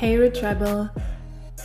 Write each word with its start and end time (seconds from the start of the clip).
Hey 0.00 0.16
Rich 0.16 0.44
Rebel, 0.44 0.90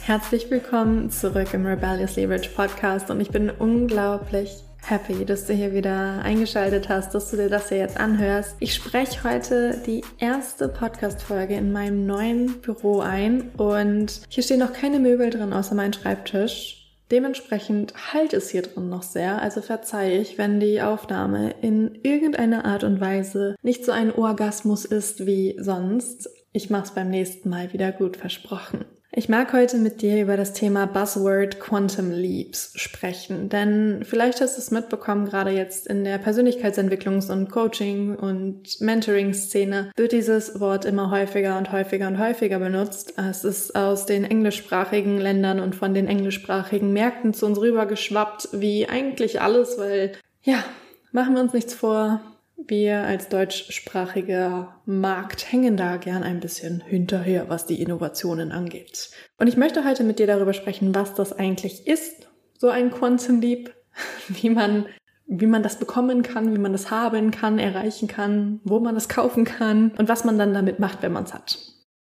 herzlich 0.02 0.50
willkommen 0.50 1.12
zurück 1.12 1.54
im 1.54 1.68
Rebelliously 1.68 2.26
Rich 2.26 2.56
Podcast 2.56 3.12
und 3.12 3.22
ich 3.22 3.30
bin 3.30 3.52
unglaublich 3.52 4.56
happy, 4.82 5.24
dass 5.24 5.46
du 5.46 5.54
hier 5.54 5.72
wieder 5.72 6.20
eingeschaltet 6.24 6.90
hast, 6.90 7.14
dass 7.14 7.30
du 7.30 7.38
dir 7.38 7.50
das 7.50 7.70
hier 7.70 7.78
jetzt 7.78 8.00
anhörst. 8.00 8.56
Ich 8.60 8.74
spreche 8.74 9.24
heute 9.24 9.80
die 9.86 10.04
erste 10.18 10.68
Podcast-Folge 10.68 11.54
in 11.54 11.72
meinem 11.72 12.08
neuen 12.08 12.60
Büro 12.62 13.02
ein 13.02 13.52
und 13.56 14.24
hier 14.30 14.42
stehen 14.42 14.62
noch 14.62 14.74
keine 14.74 14.98
Möbel 14.98 15.30
drin 15.30 15.54
außer 15.54 15.76
mein 15.76 15.94
Schreibtisch. 15.94 16.92
Dementsprechend 17.12 17.94
halt 18.14 18.34
es 18.34 18.50
hier 18.50 18.64
drin 18.64 18.90
noch 18.90 19.04
sehr, 19.04 19.44
also 19.44 19.62
verzeih 19.62 20.18
ich, 20.18 20.40
wenn 20.40 20.60
die 20.60 20.82
Aufnahme 20.82 21.54
in 21.62 22.00
irgendeiner 22.02 22.66
Art 22.66 22.84
und 22.84 23.00
Weise 23.00 23.56
nicht 23.62 23.86
so 23.86 23.92
ein 23.92 24.12
Orgasmus 24.12 24.86
ist 24.86 25.28
wie 25.28 25.56
sonst. 25.60 26.28
Ich 26.56 26.70
mach's 26.70 26.94
beim 26.94 27.10
nächsten 27.10 27.50
Mal 27.50 27.74
wieder 27.74 27.92
gut 27.92 28.16
versprochen. 28.16 28.86
Ich 29.12 29.28
mag 29.28 29.54
heute 29.54 29.78
mit 29.78 30.02
dir 30.04 30.22
über 30.22 30.38
das 30.38 30.54
Thema 30.54 30.86
Buzzword 30.86 31.60
Quantum 31.60 32.12
Leaps 32.12 32.74
sprechen, 32.76 33.50
denn 33.50 34.04
vielleicht 34.04 34.40
hast 34.40 34.58
du 34.58 34.62
es 34.62 34.70
mitbekommen, 34.70 35.26
gerade 35.26 35.50
jetzt 35.50 35.88
in 35.88 36.04
der 36.04 36.20
Persönlichkeitsentwicklungs- 36.20 37.32
und 37.32 37.52
Coaching- 37.52 38.16
und 38.16 38.82
Mentoring-Szene 38.82 39.92
wird 39.96 40.12
dieses 40.12 40.60
Wort 40.60 40.86
immer 40.86 41.10
häufiger 41.10 41.58
und 41.58 41.72
häufiger 41.72 42.08
und 42.08 42.20
häufiger 42.20 42.60
benutzt. 42.60 43.14
Es 43.18 43.44
ist 43.44 43.76
aus 43.76 44.06
den 44.06 44.24
englischsprachigen 44.24 45.20
Ländern 45.20 45.60
und 45.60 45.76
von 45.76 45.96
den 45.96 46.08
englischsprachigen 46.08 46.94
Märkten 46.94 47.34
zu 47.34 47.48
uns 47.48 47.60
rübergeschwappt, 47.60 48.50
wie 48.52 48.88
eigentlich 48.88 49.42
alles, 49.42 49.80
weil, 49.80 50.14
ja, 50.44 50.64
machen 51.12 51.34
wir 51.34 51.42
uns 51.42 51.54
nichts 51.54 51.74
vor, 51.74 52.20
wir 52.68 53.00
als 53.04 53.30
deutschsprachiger 53.30 54.82
Markt 54.86 55.52
hängen 55.52 55.78
da 55.78 55.98
gern 55.98 56.24
ein 56.24 56.40
bisschen 56.40 56.82
hinterher, 56.82 57.50
was 57.50 57.66
die 57.66 57.82
Innovationen 57.82 58.52
angeht. 58.52 59.10
Und 59.38 59.48
ich 59.48 59.58
möchte 59.58 59.86
heute 59.86 60.04
mit 60.04 60.20
dir 60.20 60.28
darüber 60.28 60.54
sprechen, 60.54 60.94
was 60.96 61.14
das 61.14 61.34
eigentlich 61.34 61.88
ist, 61.88 62.28
so 62.58 62.70
ein 62.70 62.92
Quantum 62.92 63.42
Leap, 63.42 63.74
wie 64.28 64.50
man, 64.50 64.86
wie 65.26 65.48
man 65.48 65.64
das 65.64 65.80
bekommen 65.80 66.24
kann, 66.24 66.54
wie 66.54 66.60
man 66.60 66.72
das 66.72 66.92
haben 66.92 67.32
kann, 67.32 67.60
erreichen 67.60 68.08
kann, 68.08 68.60
wo 68.64 68.80
man 68.80 68.96
das 68.96 69.10
kaufen 69.10 69.46
kann 69.46 69.92
und 69.98 70.10
was 70.10 70.24
man 70.24 70.38
dann 70.38 70.54
damit 70.54 70.80
macht, 70.80 71.02
wenn 71.02 71.14
man 71.14 71.26
es 71.26 71.34
hat. 71.34 71.58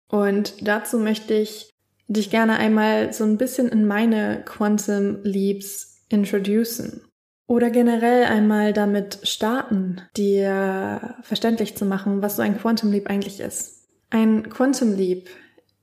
Und 0.09 0.67
dazu 0.67 0.99
möchte 0.99 1.35
ich 1.35 1.71
dich 2.09 2.31
gerne 2.31 2.57
einmal 2.57 3.13
so 3.13 3.25
ein 3.25 3.39
bisschen 3.39 3.69
in 3.69 3.87
meine 3.87 4.43
Quantum 4.45 5.19
Leaps 5.23 6.05
introducen. 6.09 7.03
Oder 7.51 7.71
generell 7.71 8.27
einmal 8.27 8.73
damit 8.73 9.19
starten, 9.25 10.03
dir 10.17 11.17
verständlich 11.23 11.77
zu 11.77 11.85
machen, 11.85 12.23
was 12.23 12.37
so 12.37 12.43
ein 12.43 12.57
Quantum 12.57 12.93
Leap 12.93 13.11
eigentlich 13.11 13.41
ist. 13.41 13.89
Ein 14.09 14.49
Quantum 14.49 14.95
Leap 14.95 15.29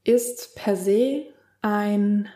ist 0.06 0.56
per 0.56 0.78
se 0.78 1.26
ein, 1.62 2.30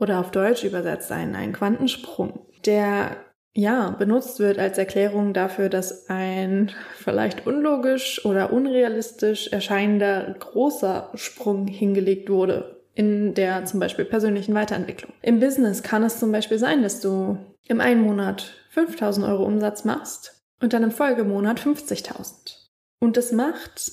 oder 0.00 0.20
auf 0.20 0.30
Deutsch 0.30 0.64
übersetzt 0.64 1.12
ein, 1.12 1.36
ein 1.36 1.52
Quantensprung, 1.52 2.46
der 2.64 3.18
ja, 3.52 3.90
benutzt 3.90 4.38
wird 4.38 4.58
als 4.58 4.78
Erklärung 4.78 5.34
dafür, 5.34 5.68
dass 5.68 6.08
ein 6.08 6.70
vielleicht 6.94 7.46
unlogisch 7.46 8.24
oder 8.24 8.54
unrealistisch 8.54 9.48
erscheinender 9.48 10.34
großer 10.38 11.10
Sprung 11.14 11.66
hingelegt 11.66 12.30
wurde 12.30 12.80
in 12.94 13.34
der 13.34 13.66
zum 13.66 13.80
Beispiel 13.80 14.06
persönlichen 14.06 14.54
Weiterentwicklung. 14.54 15.12
Im 15.20 15.40
Business 15.40 15.82
kann 15.82 16.02
es 16.02 16.18
zum 16.18 16.32
Beispiel 16.32 16.58
sein, 16.58 16.82
dass 16.82 17.02
du 17.02 17.36
im 17.68 17.80
einen 17.80 18.02
Monat 18.02 18.54
5000 18.70 19.26
Euro 19.26 19.44
Umsatz 19.44 19.84
machst 19.84 20.42
und 20.60 20.72
dann 20.72 20.82
im 20.82 20.90
Folgemonat 20.90 21.60
50.000. 21.60 22.56
Und 23.00 23.16
das 23.16 23.32
macht 23.32 23.90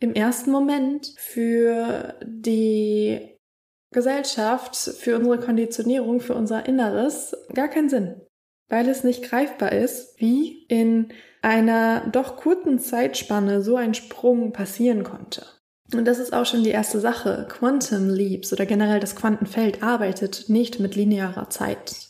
im 0.00 0.14
ersten 0.14 0.50
Moment 0.50 1.12
für 1.16 2.14
die 2.24 3.36
Gesellschaft, 3.90 4.76
für 4.76 5.16
unsere 5.16 5.40
Konditionierung, 5.40 6.20
für 6.20 6.34
unser 6.34 6.66
Inneres 6.66 7.36
gar 7.54 7.68
keinen 7.68 7.88
Sinn, 7.88 8.20
weil 8.68 8.88
es 8.88 9.04
nicht 9.04 9.22
greifbar 9.22 9.72
ist, 9.72 10.20
wie 10.20 10.64
in 10.66 11.12
einer 11.42 12.08
doch 12.10 12.36
kurzen 12.36 12.78
Zeitspanne 12.78 13.62
so 13.62 13.76
ein 13.76 13.94
Sprung 13.94 14.52
passieren 14.52 15.04
konnte. 15.04 15.46
Und 15.94 16.04
das 16.04 16.18
ist 16.18 16.34
auch 16.34 16.44
schon 16.44 16.64
die 16.64 16.70
erste 16.70 17.00
Sache. 17.00 17.46
Quantum 17.48 18.10
Leaps 18.10 18.52
oder 18.52 18.66
generell 18.66 19.00
das 19.00 19.16
Quantenfeld 19.16 19.82
arbeitet 19.82 20.48
nicht 20.48 20.80
mit 20.80 20.96
linearer 20.96 21.48
Zeit. 21.48 22.07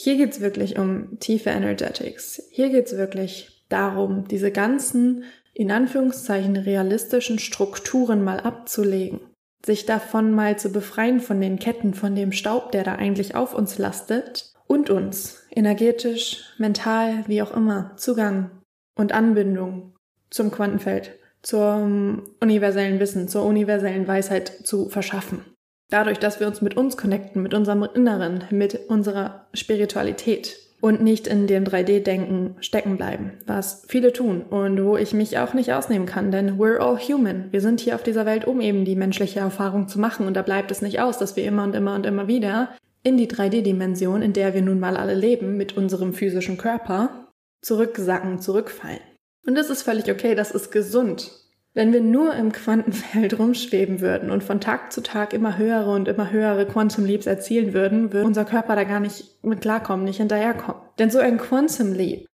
Hier 0.00 0.16
geht's 0.16 0.40
wirklich 0.40 0.78
um 0.78 1.18
tiefe 1.18 1.50
Energetics. 1.50 2.40
Hier 2.52 2.70
geht's 2.70 2.96
wirklich 2.96 3.64
darum, 3.68 4.28
diese 4.28 4.52
ganzen, 4.52 5.24
in 5.54 5.72
Anführungszeichen, 5.72 6.56
realistischen 6.56 7.40
Strukturen 7.40 8.22
mal 8.22 8.38
abzulegen. 8.38 9.18
Sich 9.66 9.86
davon 9.86 10.30
mal 10.30 10.56
zu 10.56 10.70
befreien 10.70 11.18
von 11.18 11.40
den 11.40 11.58
Ketten, 11.58 11.94
von 11.94 12.14
dem 12.14 12.30
Staub, 12.30 12.70
der 12.70 12.84
da 12.84 12.94
eigentlich 12.94 13.34
auf 13.34 13.54
uns 13.54 13.76
lastet 13.76 14.52
und 14.68 14.88
uns 14.88 15.42
energetisch, 15.50 16.44
mental, 16.58 17.24
wie 17.26 17.42
auch 17.42 17.52
immer, 17.52 17.96
Zugang 17.96 18.52
und 18.94 19.10
Anbindung 19.10 19.96
zum 20.30 20.52
Quantenfeld 20.52 21.18
zum 21.42 22.22
universellen 22.40 23.00
Wissen, 23.00 23.26
zur 23.26 23.44
universellen 23.44 24.06
Weisheit 24.06 24.48
zu 24.62 24.88
verschaffen. 24.88 25.44
Dadurch, 25.90 26.18
dass 26.18 26.38
wir 26.38 26.46
uns 26.46 26.60
mit 26.60 26.76
uns 26.76 26.96
connecten, 26.96 27.42
mit 27.42 27.54
unserem 27.54 27.82
Inneren, 27.94 28.44
mit 28.50 28.88
unserer 28.88 29.46
Spiritualität 29.54 30.58
und 30.80 31.02
nicht 31.02 31.26
in 31.26 31.46
dem 31.46 31.64
3D-Denken 31.64 32.56
stecken 32.60 32.96
bleiben, 32.96 33.32
was 33.46 33.84
viele 33.88 34.12
tun 34.12 34.42
und 34.42 34.84
wo 34.84 34.96
ich 34.96 35.12
mich 35.12 35.38
auch 35.38 35.54
nicht 35.54 35.72
ausnehmen 35.72 36.06
kann, 36.06 36.30
denn 36.30 36.58
we're 36.58 36.78
all 36.78 36.98
human. 36.98 37.48
Wir 37.50 37.60
sind 37.60 37.80
hier 37.80 37.94
auf 37.94 38.02
dieser 38.02 38.26
Welt, 38.26 38.44
um 38.44 38.60
eben 38.60 38.84
die 38.84 38.96
menschliche 38.96 39.40
Erfahrung 39.40 39.88
zu 39.88 39.98
machen 39.98 40.26
und 40.26 40.34
da 40.34 40.42
bleibt 40.42 40.70
es 40.70 40.82
nicht 40.82 41.00
aus, 41.00 41.18
dass 41.18 41.36
wir 41.36 41.44
immer 41.44 41.64
und 41.64 41.74
immer 41.74 41.94
und 41.94 42.06
immer 42.06 42.28
wieder 42.28 42.68
in 43.02 43.16
die 43.16 43.28
3D-Dimension, 43.28 44.22
in 44.22 44.34
der 44.34 44.54
wir 44.54 44.62
nun 44.62 44.78
mal 44.78 44.96
alle 44.96 45.14
leben, 45.14 45.56
mit 45.56 45.76
unserem 45.76 46.12
physischen 46.12 46.58
Körper, 46.58 47.28
zurücksacken, 47.62 48.40
zurückfallen. 48.40 49.00
Und 49.46 49.56
das 49.56 49.70
ist 49.70 49.82
völlig 49.82 50.10
okay, 50.10 50.34
das 50.34 50.50
ist 50.50 50.70
gesund. 50.70 51.30
Wenn 51.74 51.92
wir 51.92 52.00
nur 52.00 52.34
im 52.34 52.52
Quantenfeld 52.52 53.38
rumschweben 53.38 54.00
würden 54.00 54.30
und 54.30 54.42
von 54.42 54.60
Tag 54.60 54.92
zu 54.92 55.02
Tag 55.02 55.32
immer 55.32 55.58
höhere 55.58 55.90
und 55.90 56.08
immer 56.08 56.30
höhere 56.30 56.66
Quantum 56.66 57.04
Leaps 57.04 57.26
erzielen 57.26 57.72
würden, 57.72 58.12
würde 58.12 58.26
unser 58.26 58.44
Körper 58.44 58.74
da 58.74 58.84
gar 58.84 59.00
nicht 59.00 59.44
mit 59.44 59.60
klarkommen, 59.60 60.04
nicht 60.04 60.16
hinterherkommen. 60.16 60.82
Denn 60.98 61.10
so 61.10 61.18
ein 61.18 61.38
Quantum 61.38 61.92
Leap 61.92 62.26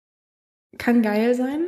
kann 0.79 1.03
geil 1.03 1.35
sein 1.35 1.67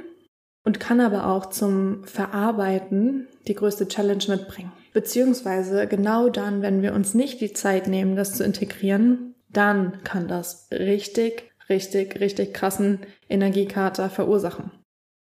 und 0.65 0.81
kann 0.81 1.01
aber 1.01 1.27
auch 1.27 1.47
zum 1.47 2.05
Verarbeiten 2.05 3.29
die 3.47 3.55
größte 3.55 3.89
Challenge 3.89 4.25
mitbringen. 4.29 4.73
Beziehungsweise 4.93 5.87
genau 5.87 6.29
dann, 6.29 6.63
wenn 6.63 6.83
wir 6.83 6.95
uns 6.95 7.15
nicht 7.15 7.41
die 7.41 7.53
Zeit 7.53 7.87
nehmen, 7.87 8.17
das 8.17 8.35
zu 8.35 8.45
integrieren, 8.45 9.35
dann 9.49 10.03
kann 10.03 10.29
das 10.29 10.69
richtig, 10.73 11.53
richtig, 11.69 12.21
richtig 12.21 12.55
krassen 12.55 13.01
Energiekater 13.29 14.11
verursachen. 14.11 14.71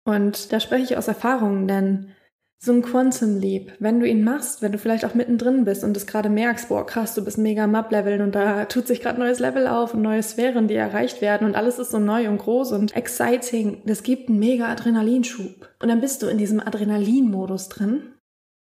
Und 0.05 0.51
da 0.53 0.59
spreche 0.59 0.83
ich 0.83 0.97
aus 0.97 1.07
Erfahrung, 1.07 1.67
denn 1.67 2.11
so 2.63 2.71
ein 2.71 2.81
Quantum 2.81 3.39
Leap, 3.39 3.73
wenn 3.79 3.99
du 3.99 4.07
ihn 4.07 4.23
machst, 4.23 4.61
wenn 4.61 4.71
du 4.71 4.77
vielleicht 4.77 5.03
auch 5.03 5.15
mittendrin 5.15 5.65
bist 5.65 5.83
und 5.83 5.97
es 5.97 6.07
gerade 6.07 6.29
merkst, 6.29 6.69
boah, 6.69 6.85
krass, 6.85 7.13
du 7.13 7.21
bist 7.21 7.37
mega 7.37 7.65
am 7.65 7.75
Upleveln 7.75 8.21
und 8.21 8.33
da 8.35 8.63
tut 8.65 8.87
sich 8.87 9.01
gerade 9.01 9.19
neues 9.19 9.39
Level 9.39 9.67
auf 9.67 9.93
und 9.93 10.01
neue 10.01 10.23
Sphären, 10.23 10.69
die 10.69 10.75
erreicht 10.75 11.21
werden 11.21 11.45
und 11.45 11.55
alles 11.55 11.77
ist 11.77 11.91
so 11.91 11.99
neu 11.99 12.29
und 12.29 12.37
groß 12.37 12.71
und 12.71 12.95
exciting. 12.95 13.81
Das 13.85 14.01
gibt 14.01 14.29
einen 14.29 14.39
mega 14.39 14.67
Adrenalinschub. 14.67 15.67
Und 15.81 15.89
dann 15.89 15.99
bist 15.99 16.21
du 16.21 16.27
in 16.27 16.37
diesem 16.37 16.61
Adrenalin-Modus 16.61 17.67
drin 17.67 18.13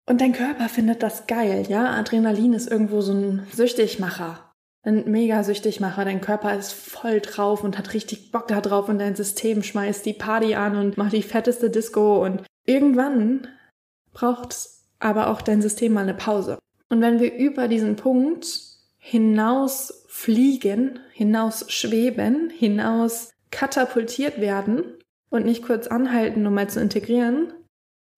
und 0.07 0.21
dein 0.21 0.33
Körper 0.33 0.69
findet 0.69 1.05
das 1.05 1.29
geil, 1.29 1.65
ja? 1.69 1.93
Adrenalin 1.93 2.53
ist 2.53 2.69
irgendwo 2.69 3.01
so 3.01 3.13
ein 3.13 3.47
Süchtigmacher 3.53 4.51
ein 4.87 5.11
mega 5.11 5.43
Süchtigmacher. 5.43 6.05
Dein 6.05 6.21
Körper 6.21 6.55
ist 6.55 6.73
voll 6.73 7.21
drauf 7.21 7.65
und 7.65 7.79
hat 7.79 7.95
richtig 7.95 8.33
Bock 8.33 8.49
da 8.49 8.61
drauf 8.61 8.91
und 8.91 8.99
dein 8.99 9.17
System 9.17 9.63
schmeißt 9.63 10.05
die 10.05 10.13
Party 10.13 10.55
an 10.57 10.77
und 10.77 10.99
macht 10.99 11.15
die 11.15 11.23
fetteste 11.23 11.71
Disco 11.71 12.23
und 12.23 12.43
irgendwann 12.67 13.49
braucht 14.15 14.57
aber 14.99 15.29
auch 15.29 15.43
dein 15.43 15.61
System 15.61 15.93
mal 15.93 16.01
eine 16.01 16.15
Pause. 16.15 16.59
Und 16.89 17.03
wenn 17.03 17.21
wir 17.21 17.35
über 17.35 17.69
diesen 17.69 17.97
Punkt 17.97 18.47
hinaus 18.97 20.05
fliegen, 20.09 21.01
hinaus 21.13 21.67
schweben, 21.69 22.49
hinaus 22.51 23.33
katapultiert 23.51 24.41
werden 24.41 24.85
und 25.29 25.45
nicht 25.45 25.63
kurz 25.63 25.87
anhalten, 25.89 26.47
um 26.47 26.55
mal 26.55 26.71
zu 26.71 26.81
integrieren, 26.81 27.53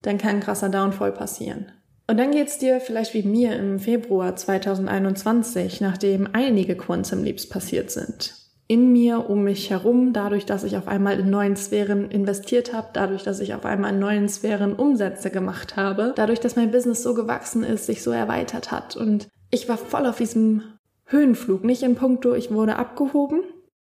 dann 0.01 0.17
kann 0.17 0.37
ein 0.37 0.41
krasser 0.41 0.69
Downfall 0.69 1.11
passieren. 1.11 1.71
Und 2.09 2.17
dann 2.17 2.31
geht's 2.31 2.57
dir 2.57 2.79
vielleicht 2.79 3.13
wie 3.13 3.23
mir 3.23 3.57
im 3.57 3.79
Februar 3.79 4.35
2021, 4.35 5.81
nachdem 5.81 6.29
einige 6.31 6.77
Quantum 6.77 7.23
Leaps 7.23 7.49
passiert 7.49 7.91
sind. 7.91 8.46
In 8.67 8.91
mir, 8.91 9.29
um 9.29 9.43
mich 9.43 9.69
herum, 9.69 10.11
dadurch, 10.11 10.45
dass 10.45 10.63
ich 10.63 10.75
auf 10.75 10.87
einmal 10.87 11.19
in 11.19 11.29
neuen 11.29 11.55
Sphären 11.55 12.11
investiert 12.11 12.73
habe, 12.73 12.89
dadurch, 12.93 13.23
dass 13.23 13.39
ich 13.39 13.53
auf 13.53 13.65
einmal 13.65 13.93
in 13.93 13.99
neuen 13.99 14.27
Sphären 14.27 14.73
Umsätze 14.73 15.29
gemacht 15.29 15.77
habe, 15.77 16.13
dadurch, 16.15 16.41
dass 16.41 16.57
mein 16.57 16.71
Business 16.71 17.01
so 17.01 17.13
gewachsen 17.13 17.63
ist, 17.63 17.85
sich 17.85 18.03
so 18.03 18.11
erweitert 18.11 18.71
hat. 18.71 18.97
Und 18.97 19.29
ich 19.51 19.69
war 19.69 19.77
voll 19.77 20.05
auf 20.05 20.17
diesem 20.17 20.63
Höhenflug, 21.05 21.63
nicht 21.63 21.83
in 21.83 21.95
puncto, 21.95 22.33
ich 22.33 22.51
wurde 22.51 22.75
abgehoben, 22.75 23.41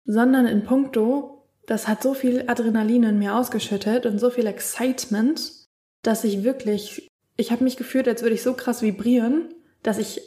sondern 0.04 0.46
in 0.46 0.62
puncto, 0.62 1.44
das 1.66 1.88
hat 1.88 2.02
so 2.02 2.14
viel 2.14 2.44
Adrenalin 2.46 3.02
in 3.02 3.18
mir 3.18 3.34
ausgeschüttet 3.34 4.06
und 4.06 4.20
so 4.20 4.30
viel 4.30 4.46
Excitement, 4.46 5.66
dass 6.02 6.22
ich 6.22 6.44
wirklich 6.44 7.08
ich 7.38 7.52
habe 7.52 7.64
mich 7.64 7.76
gefühlt, 7.76 8.08
als 8.08 8.22
würde 8.22 8.34
ich 8.34 8.42
so 8.42 8.52
krass 8.52 8.82
vibrieren, 8.82 9.54
dass 9.82 9.98
ich 9.98 10.20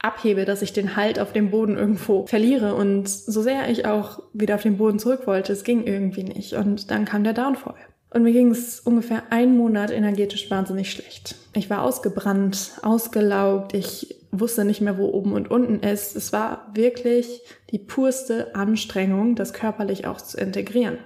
abhebe, 0.00 0.44
dass 0.44 0.62
ich 0.62 0.72
den 0.72 0.96
Halt 0.96 1.18
auf 1.18 1.32
dem 1.32 1.50
Boden 1.50 1.76
irgendwo 1.76 2.26
verliere. 2.26 2.74
Und 2.74 3.08
so 3.08 3.42
sehr 3.42 3.68
ich 3.68 3.86
auch 3.86 4.22
wieder 4.32 4.54
auf 4.54 4.62
den 4.62 4.78
Boden 4.78 4.98
zurück 4.98 5.26
wollte, 5.26 5.52
es 5.52 5.64
ging 5.64 5.84
irgendwie 5.84 6.24
nicht. 6.24 6.54
Und 6.54 6.90
dann 6.90 7.04
kam 7.04 7.24
der 7.24 7.32
Downfall. 7.32 7.74
Und 8.10 8.22
mir 8.22 8.32
ging 8.32 8.50
es 8.50 8.80
ungefähr 8.80 9.24
einen 9.30 9.56
Monat 9.56 9.90
energetisch 9.90 10.50
wahnsinnig 10.50 10.90
schlecht. 10.90 11.34
Ich 11.52 11.68
war 11.68 11.82
ausgebrannt, 11.82 12.78
ausgelaugt, 12.82 13.74
ich 13.74 14.14
wusste 14.30 14.64
nicht 14.64 14.80
mehr, 14.80 14.98
wo 14.98 15.08
oben 15.08 15.32
und 15.32 15.50
unten 15.50 15.80
ist. 15.80 16.16
Es 16.16 16.32
war 16.32 16.70
wirklich 16.74 17.42
die 17.70 17.78
purste 17.78 18.54
Anstrengung, 18.54 19.34
das 19.34 19.52
körperlich 19.52 20.06
auch 20.06 20.20
zu 20.20 20.38
integrieren. 20.38 20.98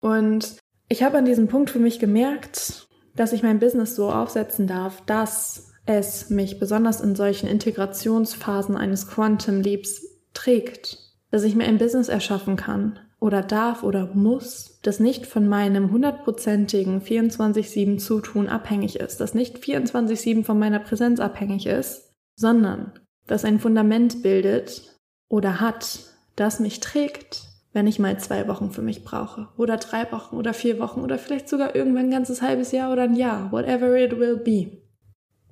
Und 0.00 0.58
ich 0.88 1.02
habe 1.02 1.16
an 1.16 1.24
diesem 1.24 1.48
Punkt 1.48 1.70
für 1.70 1.78
mich 1.78 1.98
gemerkt, 1.98 2.88
dass 3.16 3.32
ich 3.32 3.42
mein 3.42 3.58
Business 3.58 3.96
so 3.96 4.10
aufsetzen 4.10 4.66
darf, 4.66 5.02
dass 5.06 5.73
es 5.86 6.30
mich 6.30 6.58
besonders 6.58 7.00
in 7.00 7.14
solchen 7.14 7.48
Integrationsphasen 7.48 8.76
eines 8.76 9.08
Quantum 9.08 9.60
Leaps 9.60 10.02
trägt, 10.32 10.98
dass 11.30 11.42
ich 11.42 11.54
mir 11.54 11.64
ein 11.64 11.78
Business 11.78 12.08
erschaffen 12.08 12.56
kann 12.56 12.98
oder 13.20 13.42
darf 13.42 13.82
oder 13.82 14.10
muss, 14.14 14.78
das 14.82 15.00
nicht 15.00 15.26
von 15.26 15.48
meinem 15.48 15.90
hundertprozentigen 15.90 17.00
24-7 17.00 17.98
Zutun 17.98 18.48
abhängig 18.48 18.96
ist, 18.96 19.20
das 19.20 19.34
nicht 19.34 19.58
24-7 19.58 20.44
von 20.44 20.58
meiner 20.58 20.80
Präsenz 20.80 21.20
abhängig 21.20 21.66
ist, 21.66 22.12
sondern 22.36 22.92
das 23.26 23.44
ein 23.44 23.60
Fundament 23.60 24.22
bildet 24.22 24.98
oder 25.28 25.60
hat, 25.60 26.00
das 26.36 26.60
mich 26.60 26.80
trägt 26.80 27.54
wenn 27.74 27.88
ich 27.88 27.98
mal 27.98 28.18
zwei 28.18 28.48
Wochen 28.48 28.70
für 28.70 28.80
mich 28.80 29.04
brauche. 29.04 29.48
Oder 29.58 29.76
drei 29.76 30.10
Wochen 30.12 30.36
oder 30.36 30.54
vier 30.54 30.78
Wochen 30.78 31.00
oder 31.00 31.18
vielleicht 31.18 31.48
sogar 31.48 31.74
irgendwann 31.74 32.06
ein 32.06 32.10
ganzes 32.12 32.40
halbes 32.40 32.72
Jahr 32.72 32.90
oder 32.92 33.02
ein 33.02 33.16
Jahr. 33.16 33.50
Whatever 33.52 33.96
it 33.96 34.16
will 34.16 34.36
be. 34.36 34.83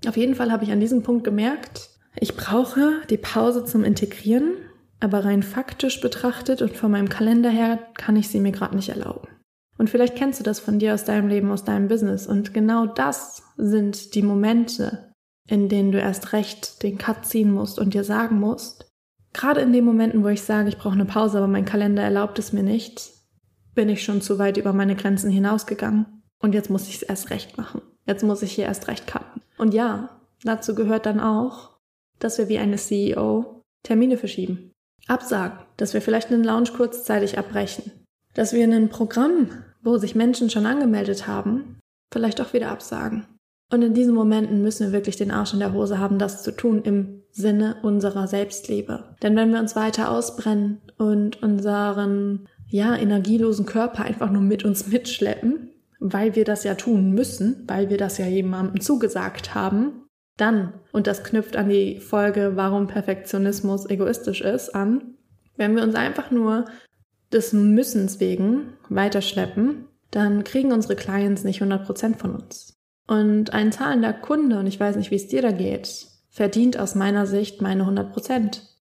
Auf 0.07 0.17
jeden 0.17 0.35
Fall 0.35 0.51
habe 0.51 0.65
ich 0.65 0.73
an 0.73 0.81
diesem 0.81 1.03
Punkt 1.03 1.25
gemerkt, 1.25 1.91
ich 2.19 2.37
brauche 2.37 3.01
die 3.09 3.17
Pause 3.17 3.65
zum 3.65 3.85
Integrieren, 3.85 4.55
aber 5.01 5.25
rein 5.25 5.43
faktisch 5.43 6.01
betrachtet 6.01 6.63
und 6.63 6.77
von 6.77 6.91
meinem 6.91 7.09
Kalender 7.09 7.51
her 7.51 7.79
kann 7.95 8.17
ich 8.17 8.29
sie 8.29 8.41
mir 8.41 8.53
gerade 8.53 8.77
nicht 8.77 8.91
erlauben. 8.91 9.29
Und 9.79 9.91
vielleicht 9.91 10.17
kennst 10.17 10.39
du 10.39 10.45
das 10.45 10.61
von 10.61 10.79
dir 10.79 10.95
aus 10.95 11.05
deinem 11.05 11.29
Leben, 11.29 11.51
aus 11.51 11.65
deinem 11.65 11.89
Business. 11.89 12.27
Und 12.27 12.55
genau 12.55 12.87
das 12.87 13.43
sind 13.57 14.15
die 14.15 14.23
Momente, 14.23 15.13
in 15.49 15.69
denen 15.69 15.93
du 15.93 15.99
erst 15.99 16.33
recht 16.33 16.83
den 16.83 16.99
Cut 16.99 17.27
ziehen 17.27 17.51
musst 17.51 17.79
und 17.79 17.95
dir 17.95 18.05
sagen 18.05 18.39
musst, 18.39 18.93
Gerade 19.33 19.61
in 19.61 19.73
den 19.73 19.85
Momenten, 19.85 20.23
wo 20.23 20.29
ich 20.29 20.43
sage, 20.43 20.69
ich 20.69 20.79
brauche 20.79 20.95
eine 20.95 21.05
Pause, 21.05 21.39
aber 21.39 21.47
mein 21.47 21.65
Kalender 21.65 22.03
erlaubt 22.03 22.39
es 22.39 22.53
mir 22.53 22.63
nicht, 22.63 23.13
bin 23.75 23.89
ich 23.89 24.05
schon 24.05 24.21
zu 24.21 24.39
weit 24.39 24.59
über 24.59 24.73
meine 24.73 24.95
Grenzen 24.95 25.31
hinausgegangen. 25.31 26.23
Und 26.39 26.55
jetzt 26.55 26.71
muss 26.71 26.89
ich 26.89 26.97
es 26.97 27.03
erst 27.03 27.31
recht 27.31 27.57
machen. 27.57 27.81
Jetzt 28.07 28.25
muss 28.25 28.43
ich 28.43 28.53
hier 28.53 28.67
erst 28.67 28.89
recht 28.89 29.07
cutten. 29.07 29.43
Und 29.59 29.75
ja, 29.75 30.21
dazu 30.45 30.75
gehört 30.75 31.07
dann 31.07 31.21
auch, 31.21 31.71
dass 32.19 32.39
wir 32.39 32.49
wie 32.49 32.59
eine 32.59 32.77
CEO 32.77 33.63
Termine 33.83 34.17
verschieben. 34.17 34.73
Absagen, 35.09 35.59
dass 35.77 35.95
wir 35.95 36.03
vielleicht 36.03 36.31
einen 36.31 36.45
Lounge 36.45 36.71
kurzzeitig 36.77 37.39
abbrechen. 37.39 37.91
Dass 38.35 38.53
wir 38.53 38.65
ein 38.65 38.89
Programm, 38.89 39.51
wo 39.83 39.99
sich 39.99 40.15
Menschen 40.15 40.49
schon 40.49 40.67
angemeldet 40.67 41.27
haben, 41.27 41.79
vielleicht 42.13 42.41
auch 42.41 42.53
wieder 42.53 42.71
absagen. 42.71 43.27
Und 43.73 43.83
in 43.83 43.95
diesen 43.95 44.15
Momenten 44.15 44.63
müssen 44.63 44.87
wir 44.87 44.93
wirklich 44.93 45.17
den 45.17 45.31
Arsch 45.31 45.55
in 45.55 45.59
der 45.59 45.73
Hose 45.73 45.99
haben, 45.99 46.19
das 46.19 46.43
zu 46.43 46.55
tun 46.55 46.83
im 46.83 47.23
Sinne 47.31 47.77
unserer 47.83 48.29
Selbstliebe. 48.29 49.17
Denn 49.23 49.35
wenn 49.35 49.51
wir 49.51 49.61
uns 49.61 49.75
weiter 49.75 50.11
ausbrennen 50.11 50.83
und 50.99 51.43
unseren, 51.43 52.49
ja, 52.69 52.95
energielosen 52.95 53.65
Körper 53.65 54.05
einfach 54.05 54.31
nur 54.31 54.43
mit 54.43 54.65
uns 54.65 54.87
mitschleppen, 54.89 55.71
weil 56.03 56.35
wir 56.35 56.45
das 56.45 56.65
ja 56.65 56.75
tun 56.75 57.13
müssen, 57.13 57.65
weil 57.69 57.89
wir 57.89 57.97
das 57.97 58.19
ja 58.19 58.27
jemandem 58.27 58.81
zugesagt 58.81 59.55
haben, 59.55 60.03
dann, 60.37 60.75
und 60.93 61.07
das 61.07 61.23
knüpft 61.23 61.57
an 61.57 61.69
die 61.69 62.01
Folge, 62.01 62.53
warum 62.55 62.89
Perfektionismus 62.89 63.89
egoistisch 63.89 64.41
ist, 64.41 64.75
an, 64.75 65.15
wenn 65.57 65.77
wir 65.77 65.83
uns 65.83 65.95
einfach 65.95 66.31
nur 66.31 66.65
des 67.33 67.53
Müssens 67.53 68.19
wegen 68.19 68.75
weiterschleppen, 68.89 69.87
dann 70.11 70.45
kriegen 70.45 70.73
unsere 70.73 70.97
Clients 70.97 71.45
nicht 71.45 71.63
100% 71.63 72.17
von 72.17 72.35
uns. 72.35 72.75
Und 73.07 73.53
ein 73.53 73.73
zahlender 73.73 74.13
Kunde, 74.13 74.59
und 74.59 74.67
ich 74.67 74.81
weiß 74.81 74.97
nicht, 74.97 75.11
wie 75.11 75.17
es 75.17 75.29
dir 75.29 75.43
da 75.43 75.53
geht, 75.53 76.07
verdient 76.29 76.79
aus 76.79 76.95
meiner 76.95 77.27
Sicht 77.27 77.63
meine 77.63 77.83
100 77.83 78.13
Prozent. 78.13 78.72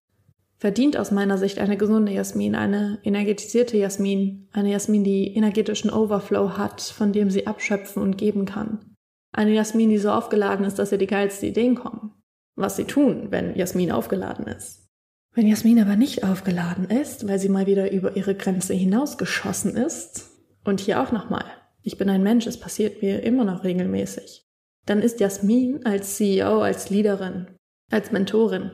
Verdient 0.62 0.96
aus 0.96 1.10
meiner 1.10 1.38
Sicht 1.38 1.58
eine 1.58 1.76
gesunde 1.76 2.12
Jasmin, 2.12 2.54
eine 2.54 3.00
energetisierte 3.02 3.76
Jasmin, 3.76 4.48
eine 4.52 4.70
Jasmin, 4.70 5.02
die 5.02 5.34
energetischen 5.34 5.90
Overflow 5.90 6.56
hat, 6.56 6.80
von 6.80 7.12
dem 7.12 7.30
sie 7.30 7.48
abschöpfen 7.48 8.00
und 8.00 8.16
geben 8.16 8.44
kann. 8.44 8.94
Eine 9.32 9.50
Jasmin, 9.54 9.90
die 9.90 9.98
so 9.98 10.12
aufgeladen 10.12 10.64
ist, 10.64 10.78
dass 10.78 10.92
ihr 10.92 10.98
die 10.98 11.08
geilsten 11.08 11.48
Ideen 11.48 11.74
kommen. 11.74 12.12
Was 12.54 12.76
sie 12.76 12.84
tun, 12.84 13.32
wenn 13.32 13.56
Jasmin 13.56 13.90
aufgeladen 13.90 14.46
ist. 14.46 14.86
Wenn 15.34 15.48
Jasmin 15.48 15.82
aber 15.82 15.96
nicht 15.96 16.22
aufgeladen 16.22 16.88
ist, 16.90 17.26
weil 17.26 17.40
sie 17.40 17.48
mal 17.48 17.66
wieder 17.66 17.90
über 17.90 18.16
ihre 18.16 18.36
Grenze 18.36 18.72
hinausgeschossen 18.72 19.74
ist, 19.74 20.30
und 20.62 20.78
hier 20.78 21.02
auch 21.02 21.10
nochmal, 21.10 21.46
ich 21.82 21.98
bin 21.98 22.08
ein 22.08 22.22
Mensch, 22.22 22.46
es 22.46 22.60
passiert 22.60 23.02
mir 23.02 23.24
immer 23.24 23.44
noch 23.44 23.64
regelmäßig. 23.64 24.46
Dann 24.86 25.02
ist 25.02 25.18
Jasmin 25.18 25.84
als 25.84 26.14
CEO, 26.14 26.62
als 26.62 26.88
Leaderin, 26.88 27.48
als 27.90 28.12
Mentorin, 28.12 28.70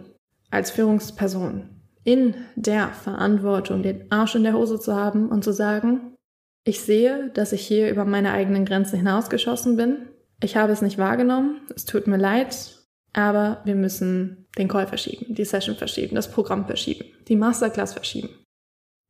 als 0.50 0.70
Führungsperson 0.70 1.77
in 2.04 2.34
der 2.56 2.88
Verantwortung, 2.88 3.82
den 3.82 4.10
Arsch 4.10 4.34
in 4.34 4.44
der 4.44 4.54
Hose 4.54 4.80
zu 4.80 4.94
haben 4.94 5.28
und 5.28 5.44
zu 5.44 5.52
sagen, 5.52 6.14
ich 6.64 6.80
sehe, 6.80 7.30
dass 7.34 7.52
ich 7.52 7.66
hier 7.66 7.90
über 7.90 8.04
meine 8.04 8.32
eigenen 8.32 8.64
Grenzen 8.64 8.98
hinausgeschossen 8.98 9.76
bin. 9.76 10.08
Ich 10.42 10.56
habe 10.56 10.72
es 10.72 10.82
nicht 10.82 10.98
wahrgenommen. 10.98 11.60
Es 11.74 11.84
tut 11.84 12.06
mir 12.06 12.18
leid. 12.18 12.78
Aber 13.12 13.62
wir 13.64 13.74
müssen 13.74 14.46
den 14.58 14.68
Call 14.68 14.86
verschieben, 14.86 15.34
die 15.34 15.44
Session 15.44 15.76
verschieben, 15.76 16.14
das 16.14 16.30
Programm 16.30 16.66
verschieben, 16.66 17.06
die 17.26 17.36
Masterclass 17.36 17.92
verschieben. 17.92 18.28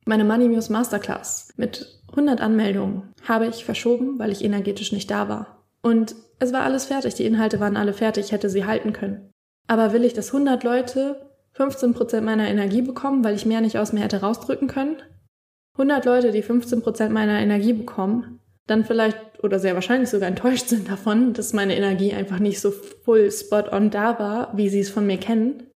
Meine 0.05 0.25
Money 0.25 0.49
Muse 0.49 0.73
Masterclass 0.73 1.53
mit 1.57 2.01
100 2.11 2.41
Anmeldungen 2.41 3.13
habe 3.27 3.47
ich 3.47 3.65
verschoben, 3.65 4.19
weil 4.19 4.33
ich 4.33 4.45
energetisch 4.45 4.93
nicht 4.93 5.11
da 5.11 5.29
war. 5.29 5.65
Und 5.83 6.15
es 6.39 6.53
war 6.53 6.63
alles 6.63 6.87
fertig, 6.87 7.15
die 7.15 7.27
Inhalte 7.27 7.61
waren 7.61 7.77
alle 7.77 7.93
fertig, 7.93 8.27
ich 8.27 8.33
hätte 8.33 8.49
sie 8.49 8.65
halten 8.65 8.93
können. 8.93 9.31
Aber 9.67 9.93
will 9.93 10.05
ich, 10.05 10.15
dass 10.15 10.33
100 10.33 10.65
Leute 10.65 11.28
15% 11.59 12.21
meiner 12.21 12.49
Energie 12.49 12.83
bekommen, 12.83 13.25
weil 13.25 13.35
ich 13.35 13.47
mehr 13.47 13.61
nicht 13.61 13.79
aus 13.79 13.93
mir 13.93 14.01
hätte 14.01 14.21
rausdrücken 14.21 14.69
können? 14.69 14.97
100 15.75 16.05
Leute, 16.05 16.31
die 16.33 16.43
15% 16.43 17.09
meiner 17.11 17.39
Energie 17.39 17.73
bekommen, 17.73 18.41
dann 18.67 18.85
vielleicht 18.85 19.19
oder 19.43 19.59
sehr 19.59 19.75
wahrscheinlich 19.75 20.11
sogar 20.11 20.29
enttäuscht 20.29 20.69
sind 20.69 20.89
davon, 20.89 21.33
dass 21.33 21.53
meine 21.53 21.77
Energie 21.77 22.13
einfach 22.13 22.39
nicht 22.39 22.61
so 22.61 22.71
full 22.71 23.31
spot 23.31 23.71
on 23.71 23.91
da 23.91 24.19
war, 24.19 24.57
wie 24.57 24.69
sie 24.69 24.81
es 24.81 24.91
von 24.91 25.07
mir 25.07 25.19
kennen 25.19 25.69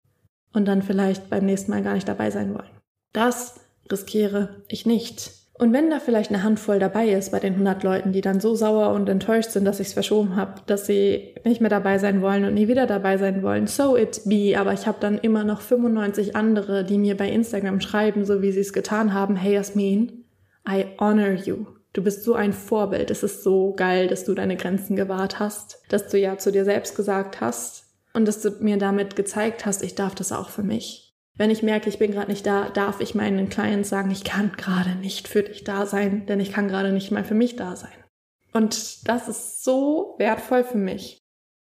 und 0.53 0.67
dann 0.67 0.81
vielleicht 0.81 1.29
beim 1.29 1.45
nächsten 1.45 1.71
Mal 1.71 1.83
gar 1.83 1.93
nicht 1.93 2.07
dabei 2.07 2.31
sein 2.31 2.53
wollen. 2.53 2.69
Das 3.13 3.59
riskiere 3.91 4.63
ich 4.67 4.85
nicht. 4.85 5.40
Und 5.61 5.73
wenn 5.73 5.91
da 5.91 5.99
vielleicht 5.99 6.31
eine 6.31 6.41
Handvoll 6.41 6.79
dabei 6.79 7.09
ist 7.09 7.31
bei 7.31 7.39
den 7.39 7.53
100 7.53 7.83
Leuten, 7.83 8.13
die 8.13 8.21
dann 8.21 8.39
so 8.39 8.55
sauer 8.55 8.89
und 8.95 9.07
enttäuscht 9.07 9.51
sind, 9.51 9.63
dass 9.63 9.79
ich 9.79 9.89
es 9.89 9.93
verschoben 9.93 10.35
habe, 10.35 10.55
dass 10.65 10.87
sie 10.87 11.35
nicht 11.43 11.61
mehr 11.61 11.69
dabei 11.69 11.99
sein 11.99 12.23
wollen 12.23 12.45
und 12.45 12.55
nie 12.55 12.67
wieder 12.67 12.87
dabei 12.87 13.19
sein 13.19 13.43
wollen, 13.43 13.67
so 13.67 13.95
it 13.95 14.21
be. 14.25 14.55
Aber 14.57 14.73
ich 14.73 14.87
habe 14.87 14.97
dann 14.99 15.19
immer 15.19 15.43
noch 15.43 15.61
95 15.61 16.35
andere, 16.35 16.83
die 16.83 16.97
mir 16.97 17.15
bei 17.15 17.29
Instagram 17.29 17.79
schreiben, 17.79 18.25
so 18.25 18.41
wie 18.41 18.51
sie 18.51 18.61
es 18.61 18.73
getan 18.73 19.13
haben, 19.13 19.35
hey 19.35 19.53
Jasmin, 19.53 20.25
I 20.67 20.85
honor 20.99 21.33
you. 21.33 21.67
Du 21.93 22.01
bist 22.01 22.23
so 22.23 22.33
ein 22.33 22.53
Vorbild. 22.53 23.11
Es 23.11 23.21
ist 23.21 23.43
so 23.43 23.75
geil, 23.75 24.07
dass 24.07 24.25
du 24.25 24.33
deine 24.33 24.57
Grenzen 24.57 24.95
gewahrt 24.95 25.37
hast, 25.39 25.83
dass 25.89 26.07
du 26.07 26.17
ja 26.17 26.39
zu 26.39 26.51
dir 26.51 26.65
selbst 26.65 26.95
gesagt 26.95 27.39
hast 27.39 27.83
und 28.15 28.27
dass 28.27 28.41
du 28.41 28.49
mir 28.61 28.77
damit 28.77 29.15
gezeigt 29.15 29.67
hast, 29.67 29.83
ich 29.83 29.93
darf 29.93 30.15
das 30.15 30.31
auch 30.31 30.49
für 30.49 30.63
mich. 30.63 31.10
Wenn 31.41 31.49
ich 31.49 31.63
merke, 31.63 31.89
ich 31.89 31.97
bin 31.97 32.11
gerade 32.11 32.29
nicht 32.29 32.45
da, 32.45 32.69
darf 32.69 33.01
ich 33.01 33.15
meinen 33.15 33.49
Clients 33.49 33.89
sagen, 33.89 34.11
ich 34.11 34.23
kann 34.23 34.51
gerade 34.57 34.91
nicht 34.91 35.27
für 35.27 35.41
dich 35.41 35.63
da 35.63 35.87
sein, 35.87 36.27
denn 36.27 36.39
ich 36.39 36.51
kann 36.51 36.67
gerade 36.67 36.91
nicht 36.91 37.09
mal 37.09 37.23
für 37.23 37.33
mich 37.33 37.55
da 37.55 37.75
sein. 37.75 37.89
Und 38.53 39.07
das 39.09 39.27
ist 39.27 39.63
so 39.63 40.13
wertvoll 40.19 40.63
für 40.63 40.77
mich. 40.77 41.17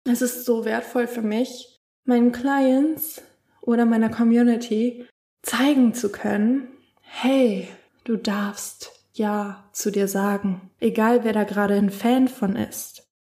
Es 0.09 0.23
ist 0.23 0.45
so 0.45 0.65
wertvoll 0.65 1.09
für 1.09 1.23
mich, 1.23 1.81
meinen 2.05 2.31
Clients 2.31 3.21
oder 3.63 3.85
meiner 3.85 4.11
Community 4.11 5.09
zeigen 5.43 5.93
zu 5.93 6.13
können, 6.13 6.69
hey, 7.01 7.67
du 8.05 8.17
darfst 8.17 8.93
ja 9.15 9.69
zu 9.73 9.91
dir 9.91 10.07
sagen, 10.07 10.71
egal 10.79 11.25
wer 11.25 11.33
da 11.33 11.43
gerade 11.43 11.75
ein 11.75 11.91
Fan 11.91 12.29
von 12.29 12.55
ist. 12.55 12.94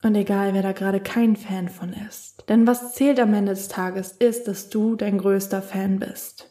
Und 0.06 0.14
egal, 0.14 0.54
wer 0.54 0.62
da 0.62 0.72
gerade 0.72 1.00
kein 1.00 1.36
Fan 1.36 1.68
von 1.68 1.92
ist. 2.08 2.48
Denn 2.48 2.68
was 2.68 2.94
zählt 2.94 3.20
am 3.20 3.34
Ende 3.34 3.56
des 3.56 3.70
Tages 3.70 4.12
ist, 4.12 4.48
dass 4.48 4.70
du 4.70 4.96
dein 4.96 5.18
größter 5.18 5.64
Fan 5.64 5.98
bist. 5.98 6.48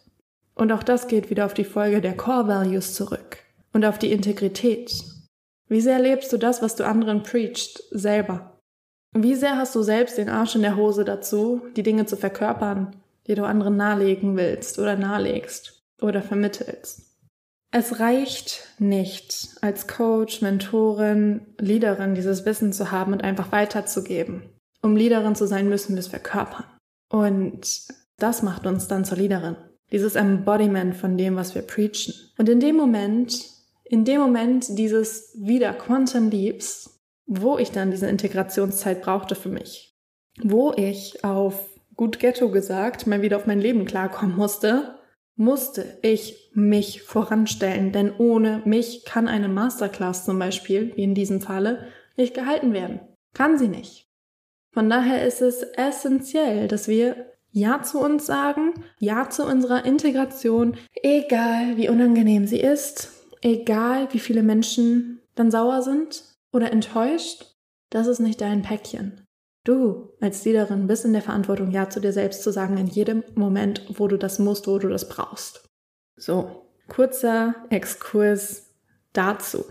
Und 0.56 0.72
auch 0.72 0.82
das 0.82 1.06
geht 1.06 1.30
wieder 1.30 1.46
auf 1.46 1.54
die 1.54 1.62
Folge 1.62 2.00
der 2.00 2.16
Core 2.16 2.48
Values 2.48 2.94
zurück. 2.94 3.36
Und 3.72 3.84
auf 3.84 3.96
die 3.96 4.10
Integrität. 4.10 5.04
Wie 5.68 5.80
sehr 5.80 6.00
lebst 6.00 6.32
du 6.32 6.36
das, 6.36 6.62
was 6.62 6.74
du 6.74 6.84
anderen 6.84 7.22
preachst, 7.22 7.84
selber? 7.92 8.58
Wie 9.12 9.36
sehr 9.36 9.56
hast 9.56 9.76
du 9.76 9.82
selbst 9.82 10.18
den 10.18 10.30
Arsch 10.30 10.56
in 10.56 10.62
der 10.62 10.74
Hose 10.74 11.04
dazu, 11.04 11.62
die 11.76 11.84
Dinge 11.84 12.06
zu 12.06 12.16
verkörpern, 12.16 12.96
die 13.28 13.36
du 13.36 13.44
anderen 13.44 13.76
nahelegen 13.76 14.36
willst 14.36 14.80
oder 14.80 14.96
nahelegst 14.96 15.80
oder 16.00 16.22
vermittelst? 16.22 17.03
Es 17.76 17.98
reicht 17.98 18.68
nicht, 18.78 19.48
als 19.60 19.88
Coach, 19.88 20.42
Mentorin, 20.42 21.40
Leaderin 21.58 22.14
dieses 22.14 22.46
Wissen 22.46 22.72
zu 22.72 22.92
haben 22.92 23.12
und 23.12 23.24
einfach 23.24 23.50
weiterzugeben. 23.50 24.44
Um 24.80 24.94
Leaderin 24.94 25.34
zu 25.34 25.48
sein, 25.48 25.68
müssen 25.68 25.96
wir 25.96 25.98
es 25.98 26.06
verkörpern. 26.06 26.66
Und 27.10 27.66
das 28.16 28.44
macht 28.44 28.68
uns 28.68 28.86
dann 28.86 29.04
zur 29.04 29.18
Leaderin. 29.18 29.56
Dieses 29.90 30.14
Embodiment 30.14 30.94
von 30.94 31.18
dem, 31.18 31.34
was 31.34 31.56
wir 31.56 31.62
preachen. 31.62 32.14
Und 32.38 32.48
in 32.48 32.60
dem 32.60 32.76
Moment, 32.76 33.44
in 33.82 34.04
dem 34.04 34.20
Moment 34.20 34.78
dieses 34.78 35.36
wieder 35.36 35.72
Quantum 35.72 36.30
Leaps, 36.30 37.02
wo 37.26 37.58
ich 37.58 37.72
dann 37.72 37.90
diese 37.90 38.06
Integrationszeit 38.06 39.02
brauchte 39.02 39.34
für 39.34 39.48
mich, 39.48 39.98
wo 40.40 40.72
ich 40.76 41.24
auf 41.24 41.70
gut 41.96 42.20
Ghetto 42.20 42.52
gesagt 42.52 43.08
mal 43.08 43.22
wieder 43.22 43.36
auf 43.36 43.46
mein 43.46 43.60
Leben 43.60 43.84
klarkommen 43.84 44.36
musste, 44.36 44.94
musste 45.36 45.98
ich 46.02 46.50
mich 46.54 47.02
voranstellen, 47.02 47.92
denn 47.92 48.12
ohne 48.16 48.62
mich 48.64 49.04
kann 49.04 49.28
eine 49.28 49.48
Masterclass 49.48 50.24
zum 50.24 50.38
Beispiel, 50.38 50.92
wie 50.96 51.02
in 51.02 51.14
diesem 51.14 51.40
Falle, 51.40 51.88
nicht 52.16 52.34
gehalten 52.34 52.72
werden. 52.72 53.00
Kann 53.32 53.58
sie 53.58 53.68
nicht. 53.68 54.08
Von 54.72 54.88
daher 54.88 55.26
ist 55.26 55.42
es 55.42 55.62
essentiell, 55.62 56.68
dass 56.68 56.88
wir 56.88 57.32
Ja 57.50 57.82
zu 57.82 58.00
uns 58.00 58.26
sagen, 58.26 58.74
Ja 58.98 59.28
zu 59.30 59.44
unserer 59.44 59.84
Integration, 59.84 60.76
egal 61.02 61.76
wie 61.76 61.88
unangenehm 61.88 62.46
sie 62.46 62.60
ist, 62.60 63.12
egal 63.40 64.08
wie 64.12 64.18
viele 64.18 64.42
Menschen 64.42 65.20
dann 65.34 65.50
sauer 65.50 65.82
sind 65.82 66.24
oder 66.52 66.72
enttäuscht, 66.72 67.56
das 67.90 68.06
ist 68.06 68.20
nicht 68.20 68.40
dein 68.40 68.62
Päckchen. 68.62 69.23
Du 69.64 70.10
als 70.20 70.44
Leaderin 70.44 70.86
bist 70.86 71.06
in 71.06 71.14
der 71.14 71.22
Verantwortung, 71.22 71.70
Ja 71.70 71.88
zu 71.88 72.00
dir 72.00 72.12
selbst 72.12 72.42
zu 72.42 72.52
sagen, 72.52 72.76
in 72.76 72.86
jedem 72.86 73.24
Moment, 73.34 73.86
wo 73.98 74.08
du 74.08 74.18
das 74.18 74.38
musst, 74.38 74.66
wo 74.66 74.78
du 74.78 74.88
das 74.88 75.08
brauchst. 75.08 75.66
So, 76.16 76.68
kurzer 76.88 77.54
Exkurs 77.70 78.70
dazu. 79.14 79.64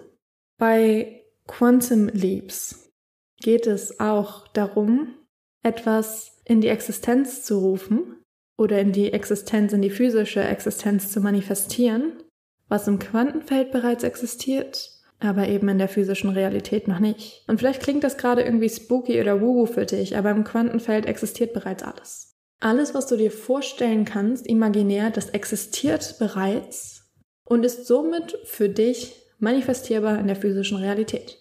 Bei 0.57 1.23
Quantum 1.47 2.07
Leaps 2.07 2.91
geht 3.37 3.67
es 3.67 3.99
auch 3.99 4.47
darum, 4.49 5.15
etwas 5.61 6.41
in 6.45 6.59
die 6.59 6.69
Existenz 6.69 7.43
zu 7.43 7.59
rufen 7.59 8.17
oder 8.57 8.79
in 8.79 8.93
die 8.93 9.13
Existenz, 9.13 9.73
in 9.73 9.81
die 9.81 9.89
physische 9.89 10.43
Existenz 10.43 11.11
zu 11.11 11.21
manifestieren, 11.21 12.23
was 12.67 12.87
im 12.87 12.97
Quantenfeld 12.97 13.71
bereits 13.71 14.03
existiert 14.03 14.92
aber 15.23 15.47
eben 15.47 15.69
in 15.69 15.77
der 15.77 15.87
physischen 15.87 16.29
Realität 16.29 16.87
noch 16.87 16.99
nicht. 16.99 17.43
Und 17.47 17.59
vielleicht 17.59 17.81
klingt 17.81 18.03
das 18.03 18.17
gerade 18.17 18.41
irgendwie 18.41 18.69
spooky 18.69 19.19
oder 19.19 19.41
woo 19.41 19.65
für 19.65 19.85
dich, 19.85 20.17
aber 20.17 20.31
im 20.31 20.43
Quantenfeld 20.43 21.05
existiert 21.05 21.53
bereits 21.53 21.83
alles. 21.83 22.35
Alles, 22.59 22.93
was 22.93 23.07
du 23.07 23.17
dir 23.17 23.31
vorstellen 23.31 24.05
kannst, 24.05 24.47
imaginär, 24.47 25.09
das 25.09 25.29
existiert 25.29 26.15
bereits 26.19 27.11
und 27.43 27.65
ist 27.65 27.87
somit 27.87 28.37
für 28.45 28.69
dich 28.69 29.15
manifestierbar 29.39 30.19
in 30.19 30.27
der 30.27 30.35
physischen 30.35 30.77
Realität. 30.77 31.37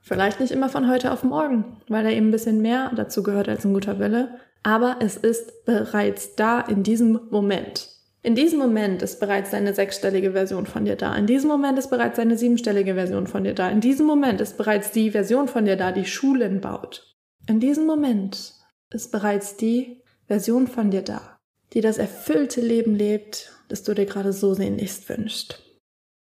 Vielleicht 0.00 0.40
nicht 0.40 0.52
immer 0.52 0.68
von 0.68 0.90
heute 0.90 1.12
auf 1.12 1.22
morgen, 1.22 1.78
weil 1.88 2.04
da 2.04 2.10
eben 2.10 2.28
ein 2.28 2.32
bisschen 2.32 2.60
mehr 2.60 2.92
dazu 2.94 3.22
gehört 3.22 3.48
als 3.48 3.64
ein 3.64 3.74
guter 3.74 3.98
Wille, 3.98 4.38
aber 4.62 4.96
es 5.00 5.16
ist 5.16 5.64
bereits 5.64 6.34
da 6.34 6.60
in 6.60 6.82
diesem 6.82 7.20
Moment. 7.30 7.97
In 8.22 8.34
diesem 8.34 8.58
Moment 8.58 9.02
ist 9.02 9.20
bereits 9.20 9.50
deine 9.50 9.74
sechsstellige 9.74 10.32
Version 10.32 10.66
von 10.66 10.84
dir 10.84 10.96
da. 10.96 11.14
In 11.14 11.26
diesem 11.26 11.48
Moment 11.48 11.78
ist 11.78 11.88
bereits 11.88 12.16
deine 12.16 12.36
siebenstellige 12.36 12.94
Version 12.94 13.26
von 13.26 13.44
dir 13.44 13.54
da. 13.54 13.70
In 13.70 13.80
diesem 13.80 14.06
Moment 14.06 14.40
ist 14.40 14.56
bereits 14.56 14.90
die 14.90 15.12
Version 15.12 15.46
von 15.46 15.64
dir 15.64 15.76
da, 15.76 15.92
die 15.92 16.04
Schulen 16.04 16.60
baut. 16.60 17.16
In 17.46 17.60
diesem 17.60 17.86
Moment 17.86 18.54
ist 18.90 19.12
bereits 19.12 19.56
die 19.56 20.02
Version 20.26 20.66
von 20.66 20.90
dir 20.90 21.02
da, 21.02 21.38
die 21.72 21.80
das 21.80 21.98
erfüllte 21.98 22.60
Leben 22.60 22.94
lebt, 22.94 23.52
das 23.68 23.84
du 23.84 23.94
dir 23.94 24.06
gerade 24.06 24.32
so 24.32 24.52
sehnlichst 24.52 25.08
wünschst. 25.08 25.62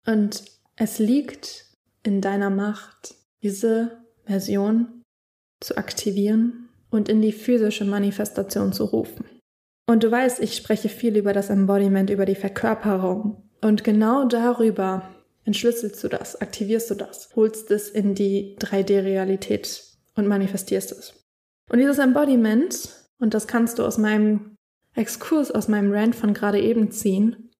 Und 0.06 0.44
es 0.76 0.98
liegt 0.98 1.66
in 2.02 2.20
deiner 2.20 2.50
Macht, 2.50 3.14
diese 3.42 4.04
Version 4.24 5.02
zu 5.60 5.76
aktivieren 5.76 6.68
und 6.90 7.08
in 7.08 7.20
die 7.20 7.32
physische 7.32 7.84
Manifestation 7.84 8.72
zu 8.72 8.84
rufen. 8.84 9.24
Und 9.86 10.02
du 10.02 10.10
weißt, 10.10 10.40
ich 10.40 10.56
spreche 10.56 10.88
viel 10.88 11.16
über 11.16 11.32
das 11.32 11.50
Embodiment, 11.50 12.10
über 12.10 12.24
die 12.24 12.34
Verkörperung. 12.34 13.48
Und 13.60 13.84
genau 13.84 14.24
darüber 14.24 15.10
entschlüsselst 15.44 16.02
du 16.02 16.08
das, 16.08 16.40
aktivierst 16.40 16.90
du 16.90 16.94
das, 16.94 17.30
holst 17.36 17.70
es 17.70 17.90
in 17.90 18.14
die 18.14 18.56
3D-Realität 18.58 19.82
und 20.14 20.26
manifestierst 20.26 20.92
es. 20.92 21.14
Und 21.70 21.78
dieses 21.78 21.98
Embodiment, 21.98 22.88
und 23.18 23.34
das 23.34 23.46
kannst 23.46 23.78
du 23.78 23.84
aus 23.84 23.98
meinem 23.98 24.56
Exkurs, 24.94 25.50
aus 25.50 25.68
meinem 25.68 25.92
Rant 25.92 26.14
von 26.14 26.34
gerade 26.34 26.60
eben 26.60 26.90
ziehen, 26.90 27.50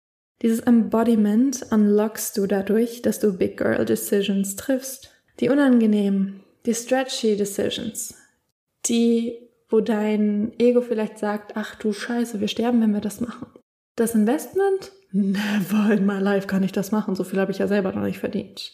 dieses 0.43 0.61
Embodiment 0.61 1.67
unlockst 1.71 2.37
du 2.37 2.47
dadurch, 2.47 3.03
dass 3.03 3.19
du 3.21 3.33
Big 3.33 3.57
Girl 3.57 3.85
Decisions 3.85 4.57
triffst. 4.57 5.11
Die 5.41 5.49
unangenehmen, 5.49 6.41
die 6.67 6.75
stretchy 6.75 7.37
Decisions, 7.37 8.15
die 8.87 9.39
wo 9.75 9.81
dein 9.81 10.53
Ego 10.61 10.83
vielleicht 10.83 11.19
sagt, 11.19 11.57
ach 11.57 11.75
du 11.75 11.93
Scheiße, 11.93 12.41
wir 12.41 12.47
sterben, 12.47 12.81
wenn 12.81 12.95
wir 12.95 13.01
das 13.01 13.21
machen. 13.21 13.49
Das 13.97 14.15
Investment? 14.15 14.93
Never 15.11 15.93
in 15.93 16.07
my 16.07 16.21
life 16.21 16.47
kann 16.47 16.63
ich 16.63 16.71
das 16.71 16.93
machen. 16.93 17.17
So 17.17 17.25
viel 17.25 17.41
habe 17.41 17.51
ich 17.51 17.59
ja 17.59 17.67
selber 17.67 17.91
noch 17.91 18.05
nicht 18.05 18.21
verdient. 18.21 18.71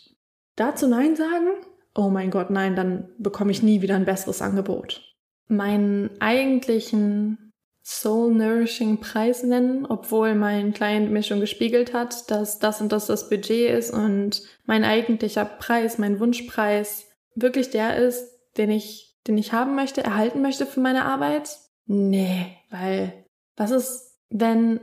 Dazu 0.56 0.86
Nein 0.86 1.16
sagen? 1.16 1.46
Oh 1.94 2.10
mein 2.10 2.30
Gott, 2.30 2.50
nein, 2.50 2.76
dann 2.76 3.08
bekomme 3.16 3.50
ich 3.50 3.62
nie 3.62 3.80
wieder 3.80 3.96
ein 3.96 4.04
besseres 4.04 4.42
Angebot. 4.42 5.00
Meinen 5.48 6.10
eigentlichen 6.20 7.50
Soul 7.82 8.34
Nourishing 8.34 9.00
Preis 9.00 9.42
nennen, 9.42 9.86
obwohl 9.86 10.34
mein 10.34 10.74
Client 10.74 11.10
mir 11.10 11.22
schon 11.22 11.40
gespiegelt 11.40 11.94
hat, 11.94 12.30
dass 12.30 12.58
das 12.58 12.82
und 12.82 12.92
das 12.92 13.06
das 13.06 13.30
Budget 13.30 13.70
ist 13.70 13.90
und 13.90 14.42
mein 14.66 14.84
eigentlicher 14.84 15.46
Preis, 15.46 15.96
mein 15.96 16.20
Wunschpreis 16.20 17.06
wirklich 17.34 17.70
der 17.70 17.96
ist, 17.96 18.38
den 18.58 18.70
ich 18.70 19.09
den 19.26 19.38
ich 19.38 19.52
haben 19.52 19.74
möchte, 19.74 20.02
erhalten 20.02 20.42
möchte 20.42 20.66
für 20.66 20.80
meine 20.80 21.04
Arbeit? 21.04 21.58
Nee, 21.86 22.56
weil 22.70 23.24
was 23.56 23.70
ist, 23.70 24.18
wenn 24.30 24.80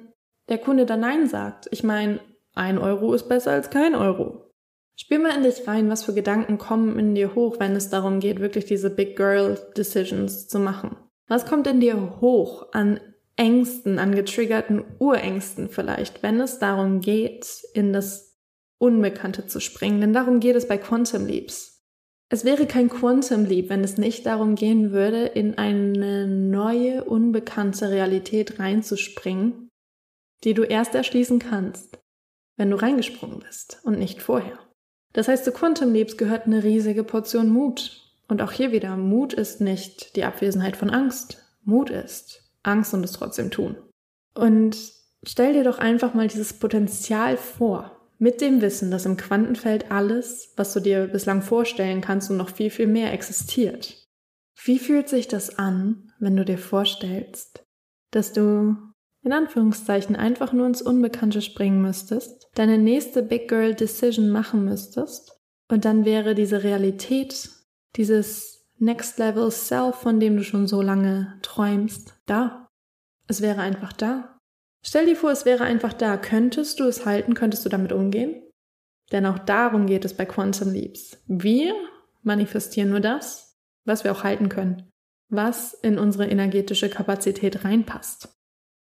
der 0.50 0.58
Kunde 0.58 0.86
dann 0.86 1.00
Nein 1.00 1.28
sagt? 1.28 1.68
Ich 1.72 1.84
meine, 1.84 2.20
ein 2.54 2.78
Euro 2.78 3.14
ist 3.14 3.30
besser 3.30 3.52
als 3.52 3.70
kein 3.70 3.96
Euro. 3.96 4.52
Spür 5.00 5.20
mal 5.20 5.36
in 5.36 5.44
dich 5.44 5.68
rein, 5.68 5.90
was 5.90 6.04
für 6.04 6.14
Gedanken 6.14 6.58
kommen 6.58 6.98
in 6.98 7.14
dir 7.14 7.36
hoch, 7.36 7.60
wenn 7.60 7.76
es 7.76 7.90
darum 7.90 8.20
geht, 8.20 8.40
wirklich 8.40 8.66
diese 8.66 8.90
Big 8.90 9.16
Girl 9.16 9.58
Decisions 9.78 10.48
zu 10.48 10.60
machen. 10.60 10.98
Was 11.28 11.46
kommt 11.46 11.68
in 11.68 11.80
dir 11.80 12.20
hoch 12.20 12.68
an 12.72 13.00
Ängsten, 13.36 14.00
an 14.00 14.16
getriggerten 14.16 14.84
Urängsten 14.98 15.70
vielleicht, 15.70 16.24
wenn 16.24 16.40
es 16.40 16.58
darum 16.58 17.02
geht, 17.02 17.64
in 17.74 17.94
das 17.94 18.40
Unbekannte 18.80 19.46
zu 19.46 19.60
springen? 19.60 20.02
Denn 20.02 20.14
darum 20.14 20.40
geht 20.40 20.56
es 20.56 20.68
bei 20.68 20.78
Quantum 20.80 21.28
Leaps. 21.28 21.77
Es 22.30 22.44
wäre 22.44 22.66
kein 22.66 22.90
Quantum 22.90 23.46
Leap, 23.46 23.70
wenn 23.70 23.84
es 23.84 23.98
nicht 23.98 24.26
darum 24.26 24.56
gehen 24.56 24.92
würde, 24.92 25.26
in 25.26 25.58
eine 25.58 26.28
neue, 26.28 27.06
unbekannte 27.06 27.90
Realität 27.90 28.60
reinzuspringen, 28.60 29.70
die 30.44 30.54
du 30.54 30.64
erst 30.64 30.94
erschließen 30.94 31.40
kannst, 31.40 32.00
wenn 32.58 32.70
du 32.70 32.76
reingesprungen 32.76 33.40
bist 33.40 33.80
und 33.84 33.98
nicht 33.98 34.22
vorher. 34.22 34.60
Das 35.14 35.30
heißt, 35.30 35.46
zu 35.46 35.52
Quantum 35.52 35.94
Leaps 35.94 36.18
gehört 36.18 36.46
eine 36.46 36.64
riesige 36.64 37.04
Portion 37.04 37.50
Mut. 37.50 38.04
Und 38.28 38.42
auch 38.42 38.52
hier 38.52 38.74
wieder, 38.74 38.98
Mut 38.98 39.34
ist 39.34 39.62
nicht 39.62 40.18
die 40.18 40.26
Abwesenheit 40.26 40.76
von 40.76 40.90
Angst. 40.90 41.44
Mut 41.64 41.90
ist 41.90 42.44
Angst 42.62 42.94
und 42.94 43.04
es 43.06 43.14
trotzdem 43.14 43.52
tun. 43.52 43.78
Und 44.36 44.78
stell 45.24 45.54
dir 45.54 45.64
doch 45.64 45.80
einfach 45.80 46.14
mal 46.14 46.28
dieses 46.28 46.54
Potenzial 46.54 47.38
vor, 47.38 47.97
mit 48.20 48.42
dem 48.42 48.62
Wissen, 48.62 48.92
dass 48.92 49.06
im 49.06 49.18
Quantenfeld 49.18 49.92
alles, 49.92 50.54
was 50.56 50.74
du 50.74 50.80
dir 50.80 51.08
bislang 51.08 51.42
vorstellen 51.42 52.02
kannst 52.02 52.30
und 52.32 52.38
noch 52.38 52.50
viel, 52.50 52.70
viel 52.70 52.88
mehr 52.88 53.14
existiert. 53.14 54.08
Wie 54.64 54.80
fühlt 54.80 55.08
sich 55.08 55.28
das 55.28 55.58
an, 55.60 56.12
wenn 56.20 56.36
du 56.36 56.44
dir 56.44 56.58
vorstellst, 56.58 57.64
dass 58.12 58.34
du 58.34 58.76
in 59.24 59.34
Anführungszeichen 59.34 60.16
einfach 60.16 60.54
nur 60.54 60.66
ins 60.66 60.82
Unbekannte 60.82 61.42
springen 61.42 61.82
müsstest, 61.82 62.50
deine 62.56 62.78
nächste 62.78 63.22
Big 63.22 63.48
Girl 63.48 63.76
Decision 63.76 64.30
machen 64.30 64.66
müsstest 64.66 65.40
und 65.70 65.86
dann 65.86 66.06
wäre 66.06 66.34
diese 66.34 66.64
Realität, 66.64 67.50
dieses 67.96 68.66
Next 68.80 69.18
Level 69.18 69.52
Self, 69.52 69.96
von 69.96 70.20
dem 70.20 70.38
du 70.38 70.44
schon 70.44 70.68
so 70.68 70.82
lange 70.82 71.40
träumst, 71.42 72.16
da. 72.26 72.68
Es 73.28 73.42
wäre 73.42 73.62
einfach 73.62 73.92
da. 73.92 74.37
Stell 74.88 75.06
dir 75.06 75.18
vor, 75.18 75.32
es 75.32 75.44
wäre 75.44 75.66
einfach 75.66 75.92
da. 75.92 76.16
Könntest 76.16 76.80
du 76.80 76.86
es 76.86 77.06
halten? 77.06 77.34
Könntest 77.34 77.66
du 77.66 77.70
damit 77.70 77.92
umgehen? 77.92 78.42
Denn 79.12 79.26
auch 79.26 79.38
darum 79.38 79.86
geht 79.86 80.06
es 80.06 80.14
bei 80.14 80.26
Quantum 80.26 80.72
Leaps. 80.72 81.22
Wir 81.28 81.76
manifestieren 82.22 82.92
nur 82.92 83.02
das, 83.02 83.58
was 83.84 84.06
wir 84.06 84.14
auch 84.14 84.24
halten 84.24 84.48
können, 84.48 84.90
was 85.28 85.74
in 85.74 86.00
unsere 86.00 86.28
energetische 86.28 86.90
Kapazität 86.90 87.66
reinpasst, 87.66 88.30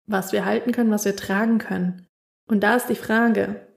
was 0.07 0.31
wir 0.31 0.45
halten 0.45 0.71
können, 0.71 0.89
was 0.89 1.03
wir 1.03 1.17
tragen 1.17 1.57
können. 1.57 2.07
Und 2.47 2.61
da 2.63 2.77
ist 2.77 2.87
die 2.87 2.95
Frage, 2.95 3.67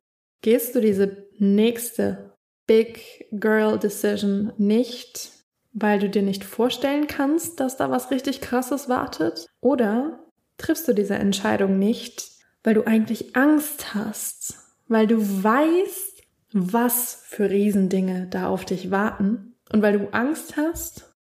gehst 0.43 0.77
du 0.77 0.81
diese 0.81 1.27
nächste 1.39 2.37
Big 2.69 3.27
Girl 3.33 3.81
Decision 3.81 4.53
nicht, 4.59 5.33
weil 5.73 5.99
du 5.99 6.09
dir 6.09 6.23
nicht 6.23 6.45
vorstellen 6.45 7.09
kannst, 7.09 7.59
dass 7.59 7.77
da 7.77 7.91
was 7.91 8.13
richtig 8.13 8.41
Krasses 8.41 8.89
wartet? 8.89 9.49
Oder 9.61 10.22
triffst 10.59 10.87
du 10.89 10.93
diese 10.93 11.15
Entscheidung 11.15 11.79
nicht, 11.79 12.31
weil 12.63 12.75
du 12.75 12.87
eigentlich 12.87 13.37
Angst 13.37 13.95
hast, 13.95 14.55
weil 14.89 15.07
du 15.07 15.19
weißt, 15.19 16.23
was 16.53 17.25
für 17.27 17.51
Riesendinge 17.51 18.27
da 18.29 18.49
auf 18.49 18.65
dich 18.65 18.91
warten 18.91 19.57
und 19.71 19.83
weil 19.83 19.99
du 19.99 20.13
Angst 20.13 20.57
hast, 20.57 21.15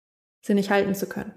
sie 0.43 0.55
nicht 0.55 0.71
halten 0.71 0.95
zu 0.95 1.07
können. 1.07 1.33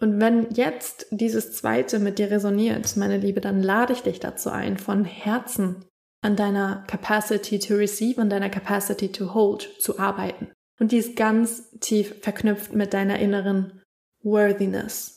Und 0.00 0.20
wenn 0.20 0.50
jetzt 0.50 1.06
dieses 1.10 1.52
zweite 1.52 1.98
mit 1.98 2.18
dir 2.18 2.30
resoniert, 2.30 2.96
meine 2.96 3.18
Liebe, 3.18 3.40
dann 3.40 3.62
lade 3.62 3.92
ich 3.92 4.02
dich 4.02 4.20
dazu 4.20 4.50
ein, 4.50 4.76
von 4.76 5.04
Herzen 5.04 5.84
an 6.20 6.36
deiner 6.36 6.84
Capacity 6.86 7.58
to 7.58 7.74
receive 7.74 8.20
und 8.20 8.30
deiner 8.30 8.50
Capacity 8.50 9.12
to 9.12 9.34
hold 9.34 9.70
zu 9.78 9.98
arbeiten. 9.98 10.50
Und 10.80 10.90
die 10.90 10.96
ist 10.96 11.16
ganz 11.16 11.70
tief 11.80 12.16
verknüpft 12.22 12.72
mit 12.72 12.92
deiner 12.92 13.18
inneren 13.18 13.82
Worthiness. 14.22 15.13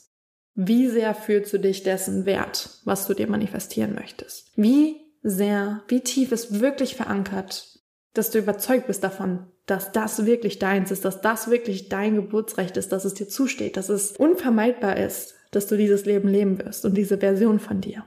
Wie 0.60 0.90
sehr 0.90 1.14
fühlst 1.14 1.54
du 1.54 1.60
dich 1.60 1.84
dessen 1.84 2.26
wert, 2.26 2.82
was 2.84 3.06
du 3.06 3.14
dir 3.14 3.30
manifestieren 3.30 3.94
möchtest? 3.94 4.52
Wie 4.56 4.96
sehr, 5.22 5.84
wie 5.88 6.00
tief 6.00 6.32
ist 6.32 6.60
wirklich 6.60 6.96
verankert, 6.96 7.80
dass 8.14 8.32
du 8.32 8.40
überzeugt 8.40 8.88
bist 8.88 9.04
davon, 9.04 9.46
dass 9.68 9.92
das 9.92 10.26
wirklich 10.26 10.58
deins 10.58 10.90
ist, 10.90 11.06
dass 11.06 11.22
das 11.22 11.52
wirklich 11.52 11.90
dein 11.90 12.16
Geburtsrecht 12.16 12.76
ist, 12.76 12.92
dass 12.92 13.06
es 13.06 13.14
dir 13.14 13.28
zusteht, 13.28 13.78
dass 13.78 13.90
es 13.90 14.14
unvermeidbar 14.14 14.98
ist, 14.98 15.36
dass 15.52 15.68
du 15.68 15.78
dieses 15.78 16.06
Leben 16.06 16.28
leben 16.28 16.58
wirst 16.58 16.86
und 16.86 16.96
diese 16.98 17.20
Version 17.20 17.60
von 17.60 17.80
dir. 17.80 18.04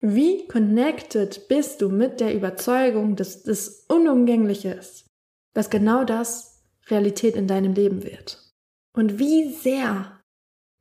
Wie 0.00 0.48
connected 0.48 1.46
bist 1.46 1.80
du 1.80 1.90
mit 1.90 2.18
der 2.18 2.34
Überzeugung, 2.34 3.14
dass 3.14 3.44
das 3.44 3.84
Unumgängliche 3.88 4.72
ist, 4.72 5.06
dass 5.54 5.70
genau 5.70 6.02
das 6.02 6.64
Realität 6.88 7.36
in 7.36 7.46
deinem 7.46 7.74
Leben 7.74 8.02
wird? 8.02 8.52
Und 8.96 9.20
wie 9.20 9.52
sehr, 9.52 10.20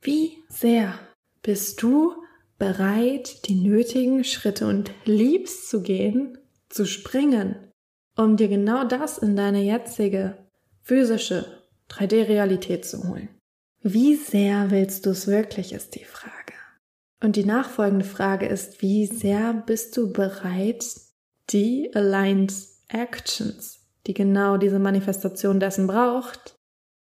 wie 0.04 0.44
sehr 0.50 1.00
bist 1.42 1.82
du 1.82 2.14
bereit, 2.58 3.48
die 3.48 3.56
nötigen 3.56 4.24
Schritte 4.24 4.68
und 4.68 4.92
liebst 5.06 5.70
zu 5.70 5.82
gehen, 5.82 6.38
zu 6.70 6.86
springen, 6.86 7.56
um 8.16 8.38
dir 8.38 8.48
genau 8.48 8.84
das 8.84 9.18
in 9.18 9.36
deine 9.36 9.62
jetzige 9.62 10.38
physische 10.82 11.46
3D-Realität 11.90 12.86
zu 12.86 13.08
holen? 13.08 13.30
Wie 13.82 14.16
sehr 14.16 14.72
willst 14.72 15.06
du 15.06 15.10
es 15.10 15.28
wirklich, 15.28 15.74
ist 15.74 15.96
die 15.96 16.06
Frage. 16.06 16.54
Und 17.22 17.36
die 17.36 17.46
nachfolgende 17.46 18.06
Frage 18.06 18.46
ist, 18.46 18.82
wie 18.82 19.08
sehr 19.08 19.54
bist 19.54 19.96
du 19.98 20.12
bereit, 20.12 20.86
die 21.50 21.94
Aligned 21.94 22.54
Actions, 22.90 23.80
die 24.08 24.14
genau 24.14 24.58
diese 24.58 24.80
Manifestation 24.80 25.60
dessen 25.60 25.88
braucht, 25.88 26.56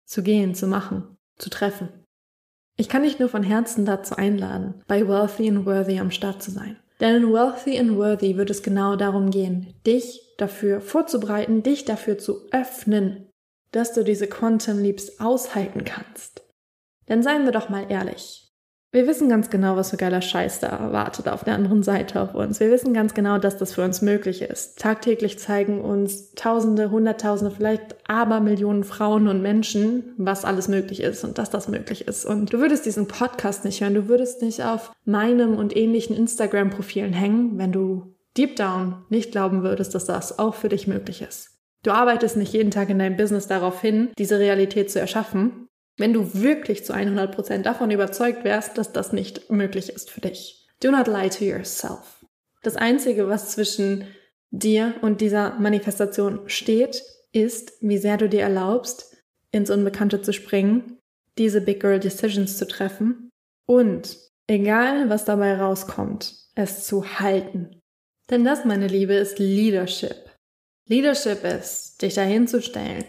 zu 0.05 0.23
gehen, 0.23 0.55
zu 0.55 0.67
machen, 0.67 1.17
zu 1.39 1.51
treffen? 1.51 2.04
Ich 2.77 2.89
kann 2.89 3.05
dich 3.05 3.19
nur 3.19 3.29
von 3.29 3.43
Herzen 3.43 3.85
dazu 3.85 4.17
einladen, 4.17 4.83
bei 4.89 5.07
Wealthy 5.07 5.49
and 5.49 5.67
Worthy 5.67 5.99
am 6.01 6.11
Start 6.11 6.43
zu 6.43 6.51
sein. 6.51 6.77
Denn 7.01 7.17
in 7.17 7.33
Wealthy 7.33 7.79
and 7.79 7.97
Worthy 7.97 8.37
wird 8.37 8.51
es 8.51 8.63
genau 8.63 8.97
darum 8.97 9.31
gehen, 9.31 9.75
dich 9.87 10.35
dafür 10.39 10.81
vorzubereiten, 10.81 11.63
dich 11.63 11.85
dafür 11.85 12.19
zu 12.19 12.49
öffnen, 12.51 13.29
dass 13.73 13.93
du 13.93 14.05
diese 14.05 14.27
Quantum 14.27 14.79
Leaps 14.79 15.21
aushalten 15.21 15.85
kannst. 15.85 16.43
Denn 17.09 17.23
seien 17.23 17.45
wir 17.45 17.53
doch 17.53 17.69
mal 17.69 17.91
ehrlich, 17.91 18.44
wir 18.95 19.09
wissen 19.09 19.29
ganz 19.29 19.51
genau, 19.51 19.75
was 19.75 19.91
für 19.91 19.97
geiler 19.97 20.23
Scheiß 20.23 20.61
da 20.61 20.69
erwartet 20.69 21.27
auf 21.27 21.43
der 21.43 21.57
anderen 21.57 21.83
Seite 21.83 22.21
auf 22.21 22.37
uns. 22.37 22.61
Wir 22.61 22.71
wissen 22.71 22.95
ganz 22.95 23.13
genau, 23.13 23.39
dass 23.39 23.57
das 23.57 23.75
für 23.75 23.83
uns 23.83 24.03
möglich 24.03 24.41
ist. 24.41 24.79
Tagtäglich 24.79 25.41
zeigen 25.41 25.81
uns 25.81 26.33
Tausende, 26.37 26.93
Hunderttausende, 26.93 27.53
vielleicht 27.53 27.97
aber 28.09 28.39
Millionen 28.39 28.85
Frauen 28.85 29.27
und 29.27 29.43
Menschen, 29.43 30.15
was 30.17 30.45
alles 30.45 30.69
möglich 30.69 31.03
ist 31.03 31.25
und 31.25 31.39
dass 31.39 31.51
das 31.51 31.67
möglich 31.67 32.07
ist. 32.07 32.25
Und 32.25 32.53
du 32.53 32.59
würdest 32.59 32.87
diesen 32.87 33.09
Podcast 33.09 33.65
nicht 33.65 33.81
hören, 33.81 33.95
du 33.95 34.07
würdest 34.07 34.43
nicht 34.43 34.63
auf 34.63 34.93
meinem 35.05 35.57
und 35.57 35.77
ähnlichen 35.77 36.17
Instagram-Profilen 36.17 37.13
hängen, 37.13 37.59
wenn 37.59 37.73
du 37.73 38.15
deep 38.37 38.55
down 38.55 39.05
nicht 39.09 39.33
glauben 39.33 39.65
würdest, 39.65 39.97
dass 39.97 40.05
das 40.05 40.39
auch 40.39 40.55
für 40.55 40.69
dich 40.69 40.87
möglich 40.87 41.21
ist. 41.21 41.51
Du 41.83 41.91
arbeitest 41.91 42.37
nicht 42.37 42.53
jeden 42.53 42.71
Tag 42.71 42.91
in 42.91 43.01
deinem 43.01 43.17
Business 43.17 43.49
darauf 43.49 43.81
hin, 43.81 44.11
diese 44.19 44.39
Realität 44.39 44.89
zu 44.93 45.01
erschaffen, 45.01 45.69
wenn 45.97 46.13
du 46.13 46.35
wirklich 46.35 46.85
zu 46.85 46.93
100% 46.93 47.63
davon 47.63 47.91
überzeugt 47.91 48.45
wärst, 48.45 48.79
dass 48.79 48.93
das 48.93 49.13
nicht 49.13 49.51
möglich 49.51 49.91
ist 49.91 50.11
für 50.11 50.21
dich. 50.21 50.67
Do 50.81 50.91
not 50.91 51.07
lie 51.07 51.31
to 51.31 51.45
yourself. 51.45 52.25
Das 52.63 52.77
Einzige, 52.77 53.29
was 53.29 53.51
zwischen 53.51 54.07
dir 54.51 54.95
und 55.03 55.21
dieser 55.21 55.59
Manifestation 55.59 56.41
steht, 56.47 57.03
ist, 57.33 57.73
wie 57.81 57.99
sehr 57.99 58.17
du 58.17 58.29
dir 58.29 58.43
erlaubst, 58.43 59.17
ins 59.51 59.71
Unbekannte 59.71 60.23
zu 60.23 60.33
springen, 60.33 60.99
diese 61.39 61.61
Big 61.61 61.81
Girl 61.81 62.01
Decisions 62.01 62.59
zu 62.59 62.67
treffen 62.67 63.31
und, 63.67 64.17
egal 64.47 65.09
was 65.09 65.25
dabei 65.25 65.57
rauskommt, 65.57 66.35
es 66.55 66.85
zu 66.85 67.19
halten. 67.19 67.81
Denn 68.31 68.45
das, 68.45 68.65
meine 68.65 68.87
Liebe, 68.87 69.15
ist 69.15 69.39
Leadership. 69.39 70.31
Leadership 70.87 71.45
ist, 71.45 72.03
dich 72.03 72.15
dahin 72.15 72.47
zu 72.47 72.63
stellen, 72.63 73.05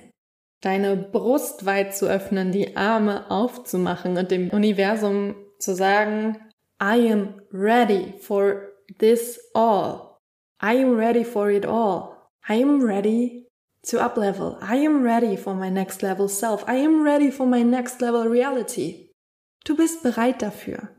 deine 0.66 0.98
Brust 0.98 1.66
weit 1.66 1.96
zu 1.96 2.08
öffnen, 2.08 2.52
die 2.52 2.76
Arme 2.76 3.30
aufzumachen 3.30 4.18
und 4.18 4.32
dem 4.32 4.50
Universum 4.50 5.36
zu 5.60 5.76
sagen, 5.76 6.38
I 6.82 7.12
am 7.12 7.42
ready 7.52 8.16
for 8.20 8.74
this 8.98 9.40
all. 9.54 10.18
I 10.62 10.82
am 10.82 10.98
ready 10.98 11.24
for 11.24 11.50
it 11.52 11.66
all. 11.66 12.16
I 12.48 12.62
am 12.62 12.84
ready 12.84 13.48
to 13.90 14.00
up 14.00 14.18
level. 14.18 14.58
I 14.62 14.86
am 14.86 15.04
ready 15.04 15.38
for 15.38 15.54
my 15.54 15.70
next 15.70 16.02
level 16.02 16.28
self. 16.28 16.68
I 16.68 16.78
am 16.78 17.04
ready 17.04 17.32
for 17.32 17.46
my 17.46 17.64
next 17.64 18.02
level 18.02 18.28
reality. 18.28 19.12
Du 19.64 19.76
bist 19.76 20.02
bereit 20.02 20.42
dafür. 20.42 20.95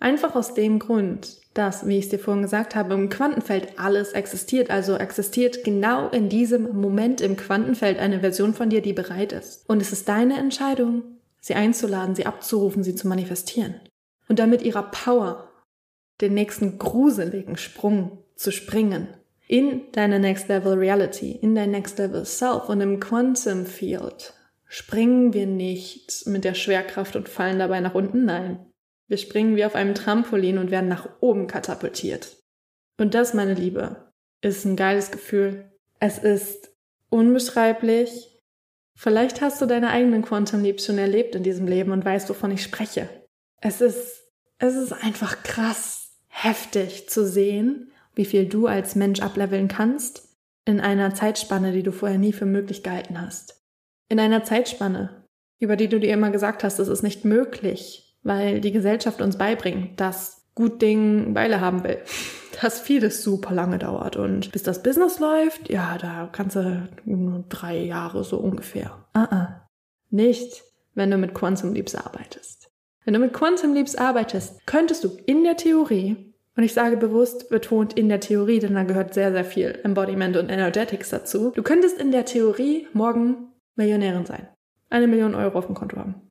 Einfach 0.00 0.34
aus 0.34 0.54
dem 0.54 0.78
Grund, 0.78 1.38
dass, 1.54 1.86
wie 1.86 1.98
ich 1.98 2.06
es 2.06 2.10
dir 2.10 2.18
vorhin 2.18 2.42
gesagt 2.42 2.74
habe, 2.74 2.94
im 2.94 3.08
Quantenfeld 3.08 3.78
alles 3.78 4.12
existiert. 4.12 4.70
Also 4.70 4.96
existiert 4.96 5.64
genau 5.64 6.08
in 6.08 6.28
diesem 6.28 6.80
Moment 6.80 7.20
im 7.20 7.36
Quantenfeld 7.36 7.98
eine 7.98 8.20
Version 8.20 8.54
von 8.54 8.70
dir, 8.70 8.82
die 8.82 8.92
bereit 8.92 9.32
ist. 9.32 9.68
Und 9.68 9.80
es 9.80 9.92
ist 9.92 10.08
deine 10.08 10.38
Entscheidung, 10.38 11.02
sie 11.40 11.54
einzuladen, 11.54 12.14
sie 12.14 12.26
abzurufen, 12.26 12.82
sie 12.82 12.94
zu 12.94 13.06
manifestieren. 13.06 13.80
Und 14.28 14.38
damit 14.38 14.62
ihrer 14.62 14.90
Power 14.90 15.50
den 16.20 16.34
nächsten 16.34 16.78
gruseligen 16.78 17.56
Sprung 17.56 18.18
zu 18.34 18.50
springen 18.50 19.08
in 19.46 19.82
deine 19.92 20.18
Next 20.18 20.48
Level 20.48 20.78
Reality, 20.78 21.32
in 21.32 21.54
dein 21.54 21.72
Next 21.72 21.98
Level 21.98 22.24
Self 22.24 22.68
und 22.68 22.80
im 22.80 23.00
Quantum 23.00 23.66
Field 23.66 24.32
springen 24.66 25.34
wir 25.34 25.46
nicht 25.46 26.26
mit 26.26 26.44
der 26.44 26.54
Schwerkraft 26.54 27.16
und 27.16 27.28
fallen 27.28 27.58
dabei 27.58 27.80
nach 27.80 27.94
unten. 27.94 28.24
Nein, 28.24 28.71
wir 29.12 29.18
springen 29.18 29.56
wie 29.56 29.64
auf 29.66 29.74
einem 29.74 29.94
Trampolin 29.94 30.56
und 30.56 30.70
werden 30.70 30.88
nach 30.88 31.06
oben 31.20 31.46
katapultiert. 31.46 32.38
Und 32.98 33.12
das, 33.12 33.34
meine 33.34 33.52
Liebe, 33.52 34.10
ist 34.40 34.64
ein 34.64 34.74
geiles 34.74 35.10
Gefühl. 35.10 35.70
Es 36.00 36.16
ist 36.16 36.74
unbeschreiblich. 37.10 38.40
Vielleicht 38.96 39.42
hast 39.42 39.60
du 39.60 39.66
deine 39.66 39.90
eigenen 39.90 40.22
Quantum 40.22 40.62
Leaps 40.62 40.86
schon 40.86 40.96
erlebt 40.96 41.34
in 41.34 41.42
diesem 41.42 41.66
Leben 41.68 41.92
und 41.92 42.06
weißt, 42.06 42.30
wovon 42.30 42.52
ich 42.52 42.62
spreche. 42.62 43.06
Es 43.60 43.82
ist, 43.82 44.24
es 44.58 44.76
ist 44.76 44.92
einfach 44.92 45.42
krass 45.42 46.16
heftig 46.28 47.10
zu 47.10 47.26
sehen, 47.26 47.92
wie 48.14 48.24
viel 48.24 48.46
du 48.46 48.66
als 48.66 48.94
Mensch 48.94 49.20
ableveln 49.20 49.68
kannst 49.68 50.26
in 50.64 50.80
einer 50.80 51.14
Zeitspanne, 51.14 51.72
die 51.72 51.82
du 51.82 51.92
vorher 51.92 52.18
nie 52.18 52.32
für 52.32 52.46
möglich 52.46 52.82
gehalten 52.82 53.20
hast. 53.20 53.62
In 54.08 54.18
einer 54.18 54.42
Zeitspanne, 54.42 55.26
über 55.58 55.76
die 55.76 55.88
du 55.88 56.00
dir 56.00 56.14
immer 56.14 56.30
gesagt 56.30 56.64
hast, 56.64 56.78
es 56.78 56.88
ist 56.88 57.02
nicht 57.02 57.26
möglich, 57.26 58.11
weil 58.22 58.60
die 58.60 58.72
Gesellschaft 58.72 59.20
uns 59.20 59.36
beibringt, 59.36 60.00
dass 60.00 60.42
gut 60.54 60.82
Ding 60.82 61.34
Weile 61.34 61.60
haben 61.60 61.84
will. 61.84 61.98
Dass 62.60 62.80
vieles 62.80 63.24
super 63.24 63.54
lange 63.54 63.78
dauert 63.78 64.16
und 64.16 64.52
bis 64.52 64.62
das 64.62 64.82
Business 64.82 65.18
läuft, 65.18 65.70
ja, 65.70 65.96
da 65.96 66.28
kannst 66.30 66.54
du 66.54 66.86
nur 67.06 67.44
drei 67.48 67.78
Jahre 67.78 68.24
so 68.24 68.36
ungefähr. 68.36 69.06
Ah, 69.14 69.22
uh, 69.22 69.26
-uh. 69.26 69.48
nicht, 70.10 70.62
wenn 70.94 71.10
du 71.10 71.16
mit 71.16 71.32
Quantum 71.32 71.72
Leaps 71.72 71.94
arbeitest. 71.94 72.70
Wenn 73.04 73.14
du 73.14 73.20
mit 73.20 73.32
Quantum 73.32 73.72
Leaps 73.72 73.96
arbeitest, 73.96 74.66
könntest 74.66 75.02
du 75.02 75.16
in 75.26 75.44
der 75.44 75.56
Theorie, 75.56 76.34
und 76.54 76.62
ich 76.62 76.74
sage 76.74 76.98
bewusst 76.98 77.48
betont 77.48 77.94
in 77.94 78.10
der 78.10 78.20
Theorie, 78.20 78.58
denn 78.58 78.74
da 78.74 78.82
gehört 78.84 79.14
sehr, 79.14 79.32
sehr 79.32 79.46
viel 79.46 79.80
Embodiment 79.82 80.36
und 80.36 80.50
Energetics 80.50 81.08
dazu, 81.08 81.52
du 81.54 81.62
könntest 81.62 81.98
in 81.98 82.12
der 82.12 82.26
Theorie 82.26 82.86
morgen 82.92 83.48
Millionärin 83.76 84.26
sein. 84.26 84.46
Eine 84.90 85.08
Million 85.08 85.34
Euro 85.34 85.58
auf 85.58 85.66
dem 85.66 85.74
Konto 85.74 85.96
haben. 85.96 86.30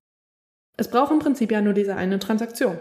Es 0.81 0.87
braucht 0.87 1.11
im 1.11 1.19
Prinzip 1.19 1.51
ja 1.51 1.61
nur 1.61 1.73
diese 1.73 1.95
eine 1.95 2.17
Transaktion. 2.17 2.79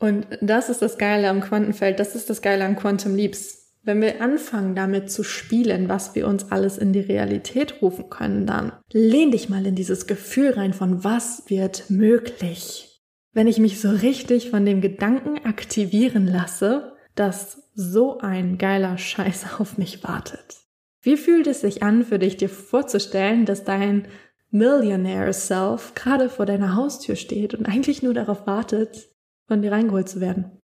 Und 0.00 0.26
das 0.40 0.70
ist 0.70 0.80
das 0.80 0.96
Geile 0.96 1.28
am 1.28 1.42
Quantenfeld, 1.42 2.00
das 2.00 2.14
ist 2.14 2.30
das 2.30 2.40
Geile 2.40 2.64
am 2.64 2.76
Quantum 2.76 3.14
Leaps. 3.14 3.76
wenn 3.82 4.00
wir 4.00 4.22
anfangen 4.22 4.74
damit 4.74 5.10
zu 5.10 5.22
spielen, 5.22 5.90
was 5.90 6.14
wir 6.14 6.26
uns 6.26 6.50
alles 6.50 6.78
in 6.78 6.94
die 6.94 7.00
Realität 7.00 7.82
rufen 7.82 8.08
können, 8.08 8.46
dann 8.46 8.72
lehn 8.90 9.30
dich 9.30 9.50
mal 9.50 9.66
in 9.66 9.74
dieses 9.74 10.06
Gefühl 10.06 10.52
rein 10.52 10.72
von 10.72 11.04
was 11.04 11.44
wird 11.48 11.90
möglich. 11.90 13.02
Wenn 13.34 13.46
ich 13.46 13.58
mich 13.58 13.80
so 13.80 13.90
richtig 13.90 14.48
von 14.48 14.64
dem 14.64 14.80
Gedanken 14.80 15.44
aktivieren 15.44 16.26
lasse, 16.26 16.94
dass 17.14 17.70
so 17.74 18.18
ein 18.20 18.56
geiler 18.56 18.96
Scheiß 18.96 19.44
auf 19.58 19.76
mich 19.76 20.02
wartet. 20.04 20.56
Wie 21.02 21.18
fühlt 21.18 21.46
es 21.46 21.60
sich 21.60 21.82
an 21.82 22.02
für 22.02 22.18
dich, 22.18 22.38
dir 22.38 22.48
vorzustellen, 22.48 23.44
dass 23.44 23.64
dein 23.64 24.08
Millionaire 24.50 25.32
Self 25.32 25.94
gerade 25.94 26.28
vor 26.28 26.46
deiner 26.46 26.74
Haustür 26.74 27.16
steht 27.16 27.54
und 27.54 27.66
eigentlich 27.66 28.02
nur 28.02 28.14
darauf 28.14 28.46
wartet, 28.46 29.08
von 29.46 29.62
dir 29.62 29.72
reingeholt 29.72 30.08
zu 30.08 30.20
werden? 30.20 30.60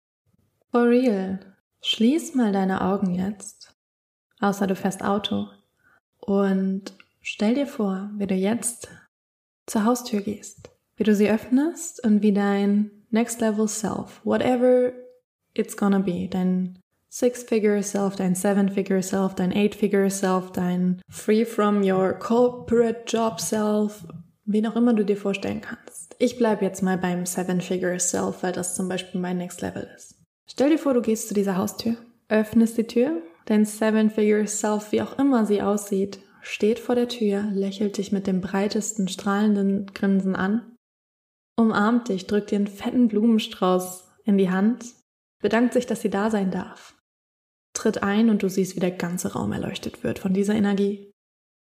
For 0.70 0.88
real. 0.88 1.40
Schließ 1.82 2.34
mal 2.34 2.52
deine 2.52 2.80
Augen 2.80 3.14
jetzt, 3.14 3.76
außer 4.40 4.68
du 4.68 4.76
fährst 4.76 5.02
Auto, 5.02 5.48
und 6.20 6.94
stell 7.20 7.54
dir 7.54 7.66
vor, 7.66 8.10
wie 8.16 8.26
du 8.28 8.34
jetzt 8.34 8.88
zur 9.66 9.84
Haustür 9.84 10.20
gehst, 10.20 10.70
wie 10.96 11.02
du 11.02 11.14
sie 11.14 11.28
öffnest 11.28 12.04
und 12.04 12.22
wie 12.22 12.32
dein 12.32 12.90
Next 13.10 13.40
Level 13.40 13.66
Self, 13.66 14.20
whatever 14.24 14.92
it's 15.54 15.76
gonna 15.76 15.98
be, 15.98 16.28
dein 16.28 16.78
Six-Figure 17.14 17.82
Self, 17.82 18.16
dein 18.16 18.34
Seven-Figure 18.34 19.02
Self, 19.02 19.34
dein 19.34 19.52
Eight-Figure 19.52 20.08
Self, 20.08 20.50
dein 20.52 21.02
Free 21.10 21.44
from 21.44 21.82
your 21.82 22.14
Corporate 22.14 23.02
Job 23.06 23.38
Self, 23.38 24.02
wen 24.46 24.66
auch 24.66 24.76
immer 24.76 24.94
du 24.94 25.04
dir 25.04 25.18
vorstellen 25.18 25.60
kannst. 25.60 26.16
Ich 26.18 26.38
bleibe 26.38 26.64
jetzt 26.64 26.82
mal 26.82 26.96
beim 26.96 27.26
Seven-Figure 27.26 28.00
Self, 28.00 28.42
weil 28.42 28.52
das 28.52 28.74
zum 28.74 28.88
Beispiel 28.88 29.20
mein 29.20 29.36
Next 29.36 29.60
Level 29.60 29.86
ist. 29.94 30.14
Stell 30.46 30.70
dir 30.70 30.78
vor, 30.78 30.94
du 30.94 31.02
gehst 31.02 31.28
zu 31.28 31.34
dieser 31.34 31.58
Haustür, 31.58 31.96
öffnest 32.30 32.78
die 32.78 32.86
Tür, 32.86 33.20
dein 33.44 33.66
Seven-Figure 33.66 34.46
Self, 34.46 34.90
wie 34.90 35.02
auch 35.02 35.18
immer 35.18 35.44
sie 35.44 35.60
aussieht, 35.60 36.20
steht 36.40 36.78
vor 36.78 36.94
der 36.94 37.08
Tür, 37.08 37.42
lächelt 37.52 37.98
dich 37.98 38.12
mit 38.12 38.26
dem 38.26 38.40
breitesten, 38.40 39.06
strahlenden 39.08 39.84
Grinsen 39.92 40.34
an, 40.34 40.62
umarmt 41.56 42.08
dich, 42.08 42.26
drückt 42.26 42.52
dir 42.52 42.56
einen 42.56 42.68
fetten 42.68 43.08
Blumenstrauß 43.08 44.08
in 44.24 44.38
die 44.38 44.50
Hand, 44.50 44.86
bedankt 45.42 45.74
sich, 45.74 45.84
dass 45.84 46.00
sie 46.00 46.08
da 46.08 46.30
sein 46.30 46.50
darf, 46.50 46.94
tritt 47.72 48.02
ein 48.02 48.30
und 48.30 48.42
du 48.42 48.48
siehst, 48.48 48.76
wie 48.76 48.80
der 48.80 48.90
ganze 48.90 49.32
Raum 49.32 49.52
erleuchtet 49.52 50.04
wird 50.04 50.18
von 50.18 50.34
dieser 50.34 50.54
Energie. 50.54 51.12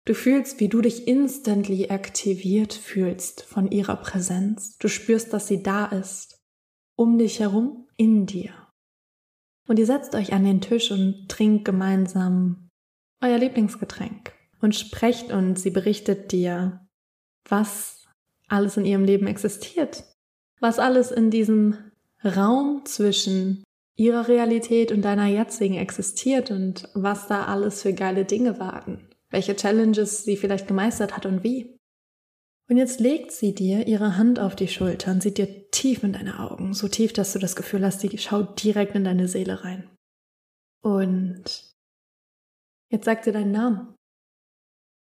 Du 0.04 0.14
fühlst, 0.14 0.58
wie 0.58 0.68
du 0.68 0.80
dich 0.80 1.06
instantly 1.06 1.90
aktiviert 1.90 2.72
fühlst 2.72 3.42
von 3.42 3.70
ihrer 3.70 3.96
Präsenz. 3.96 4.76
Du 4.78 4.88
spürst, 4.88 5.32
dass 5.32 5.46
sie 5.46 5.62
da 5.62 5.86
ist, 5.86 6.40
um 6.96 7.18
dich 7.18 7.38
herum, 7.38 7.88
in 7.96 8.26
dir. 8.26 8.52
Und 9.68 9.78
ihr 9.78 9.86
setzt 9.86 10.14
euch 10.14 10.32
an 10.32 10.44
den 10.44 10.60
Tisch 10.60 10.90
und 10.90 11.28
trinkt 11.28 11.64
gemeinsam 11.64 12.68
euer 13.22 13.38
Lieblingsgetränk 13.38 14.32
und 14.60 14.74
sprecht 14.74 15.30
und 15.30 15.56
sie 15.56 15.70
berichtet 15.70 16.32
dir, 16.32 16.84
was 17.48 18.08
alles 18.48 18.76
in 18.76 18.84
ihrem 18.84 19.04
Leben 19.04 19.28
existiert, 19.28 20.04
was 20.60 20.80
alles 20.80 21.12
in 21.12 21.30
diesem 21.30 21.76
Raum 22.24 22.84
zwischen 22.84 23.62
ihrer 23.96 24.28
Realität 24.28 24.92
und 24.92 25.02
deiner 25.02 25.26
jetzigen 25.26 25.74
existiert 25.74 26.50
und 26.50 26.88
was 26.94 27.26
da 27.26 27.46
alles 27.46 27.82
für 27.82 27.92
geile 27.92 28.24
Dinge 28.24 28.58
warten, 28.58 29.08
welche 29.30 29.54
Challenges 29.54 30.24
sie 30.24 30.36
vielleicht 30.36 30.66
gemeistert 30.66 31.16
hat 31.16 31.26
und 31.26 31.44
wie. 31.44 31.76
Und 32.70 32.78
jetzt 32.78 33.00
legt 33.00 33.32
sie 33.32 33.54
dir 33.54 33.86
ihre 33.86 34.16
Hand 34.16 34.38
auf 34.38 34.56
die 34.56 34.68
Schulter 34.68 35.10
und 35.10 35.22
sieht 35.22 35.36
dir 35.36 35.70
tief 35.70 36.02
in 36.02 36.14
deine 36.14 36.38
Augen, 36.38 36.72
so 36.72 36.88
tief, 36.88 37.12
dass 37.12 37.32
du 37.32 37.38
das 37.38 37.56
Gefühl 37.56 37.84
hast, 37.84 38.00
sie 38.00 38.16
schaut 38.16 38.62
direkt 38.62 38.94
in 38.94 39.04
deine 39.04 39.28
Seele 39.28 39.62
rein. 39.62 39.90
Und 40.82 41.70
jetzt 42.90 43.04
sagt 43.04 43.24
sie 43.24 43.32
deinen 43.32 43.52
Namen. 43.52 43.94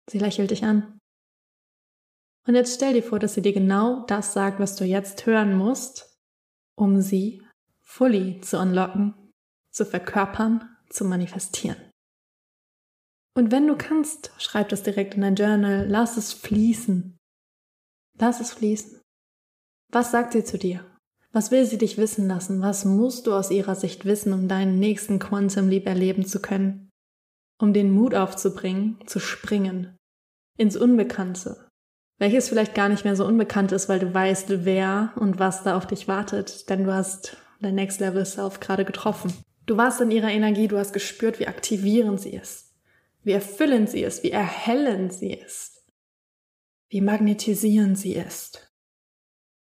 Sie 0.08 0.18
lächelt 0.18 0.50
dich 0.50 0.64
an. 0.64 0.98
Und 2.46 2.54
jetzt 2.54 2.76
stell 2.76 2.94
dir 2.94 3.02
vor, 3.02 3.18
dass 3.18 3.34
sie 3.34 3.42
dir 3.42 3.52
genau 3.52 4.06
das 4.06 4.32
sagt, 4.32 4.58
was 4.58 4.76
du 4.76 4.84
jetzt 4.84 5.26
hören 5.26 5.56
musst, 5.56 6.16
um 6.76 7.02
sie 7.02 7.42
fully 7.98 8.40
zu 8.42 8.60
unlocken, 8.60 9.12
zu 9.72 9.84
verkörpern, 9.84 10.64
zu 10.88 11.04
manifestieren. 11.04 11.76
Und 13.36 13.50
wenn 13.50 13.66
du 13.66 13.76
kannst, 13.76 14.30
schreib 14.38 14.68
das 14.68 14.84
direkt 14.84 15.14
in 15.14 15.22
dein 15.22 15.34
Journal, 15.34 15.84
lass 15.88 16.16
es 16.16 16.32
fließen. 16.32 17.16
Lass 18.20 18.40
es 18.40 18.52
fließen. 18.52 19.00
Was 19.90 20.12
sagt 20.12 20.32
sie 20.32 20.44
zu 20.44 20.58
dir? 20.58 20.84
Was 21.32 21.50
will 21.50 21.66
sie 21.66 21.76
dich 21.76 21.98
wissen 21.98 22.28
lassen? 22.28 22.62
Was 22.62 22.84
musst 22.84 23.26
du 23.26 23.34
aus 23.34 23.50
ihrer 23.50 23.74
Sicht 23.74 24.04
wissen, 24.04 24.32
um 24.32 24.46
deinen 24.46 24.78
nächsten 24.78 25.18
Quantum 25.18 25.68
Leap 25.68 25.86
erleben 25.86 26.24
zu 26.24 26.40
können? 26.40 26.90
Um 27.60 27.72
den 27.72 27.90
Mut 27.90 28.14
aufzubringen, 28.14 29.00
zu 29.06 29.18
springen. 29.18 29.96
Ins 30.56 30.76
Unbekannte. 30.76 31.68
Welches 32.18 32.48
vielleicht 32.48 32.76
gar 32.76 32.88
nicht 32.88 33.04
mehr 33.04 33.16
so 33.16 33.26
unbekannt 33.26 33.72
ist, 33.72 33.88
weil 33.88 33.98
du 33.98 34.14
weißt, 34.14 34.64
wer 34.64 35.12
und 35.16 35.40
was 35.40 35.64
da 35.64 35.76
auf 35.76 35.86
dich 35.86 36.06
wartet, 36.06 36.70
denn 36.70 36.84
du 36.84 36.94
hast 36.94 37.36
dein 37.60 37.74
Next 37.74 38.00
Level 38.00 38.24
Self 38.24 38.60
gerade 38.60 38.84
getroffen. 38.84 39.32
Du 39.66 39.76
warst 39.76 40.00
in 40.00 40.10
ihrer 40.10 40.30
Energie, 40.30 40.68
du 40.68 40.78
hast 40.78 40.92
gespürt, 40.92 41.38
wie 41.38 41.46
aktivierend 41.46 42.20
sie 42.20 42.32
ist, 42.32 42.74
wie 43.22 43.32
erfüllend 43.32 43.90
sie 43.90 44.02
ist, 44.02 44.22
wie 44.22 44.30
erhellend 44.30 45.12
sie 45.12 45.32
ist 45.32 45.78
wie 46.88 47.00
magnetisierend 47.00 47.98
sie 47.98 48.14
ist. 48.14 48.72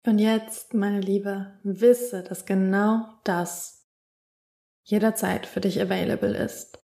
Und 0.05 0.19
jetzt, 0.19 0.73
meine 0.73 1.01
Liebe, 1.01 1.59
wisse, 1.63 2.23
dass 2.23 2.45
genau 2.45 3.19
das 3.23 3.87
jederzeit 4.83 5.47
für 5.47 5.61
dich 5.61 5.81
available 5.81 6.37
ist. 6.37 6.84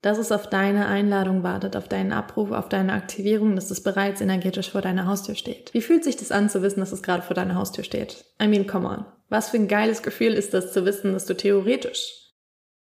Dass 0.00 0.18
es 0.18 0.30
auf 0.30 0.48
deine 0.48 0.86
Einladung 0.86 1.42
wartet, 1.42 1.74
auf 1.74 1.88
deinen 1.88 2.12
Abruf, 2.12 2.52
auf 2.52 2.68
deine 2.68 2.92
Aktivierung, 2.92 3.56
dass 3.56 3.70
es 3.70 3.82
bereits 3.82 4.20
energetisch 4.20 4.70
vor 4.70 4.80
deiner 4.80 5.06
Haustür 5.06 5.34
steht. 5.34 5.74
Wie 5.74 5.80
fühlt 5.80 6.04
sich 6.04 6.16
das 6.16 6.30
an 6.30 6.48
zu 6.48 6.62
wissen, 6.62 6.80
dass 6.80 6.92
es 6.92 7.02
gerade 7.02 7.22
vor 7.22 7.34
deiner 7.34 7.56
Haustür 7.56 7.82
steht? 7.82 8.24
I 8.40 8.46
mean, 8.46 8.66
come 8.66 8.88
on. 8.88 9.04
Was 9.28 9.50
für 9.50 9.56
ein 9.56 9.68
geiles 9.68 10.02
Gefühl 10.02 10.34
ist 10.34 10.54
das 10.54 10.72
zu 10.72 10.84
wissen, 10.84 11.12
dass 11.12 11.26
du 11.26 11.36
theoretisch 11.36 12.32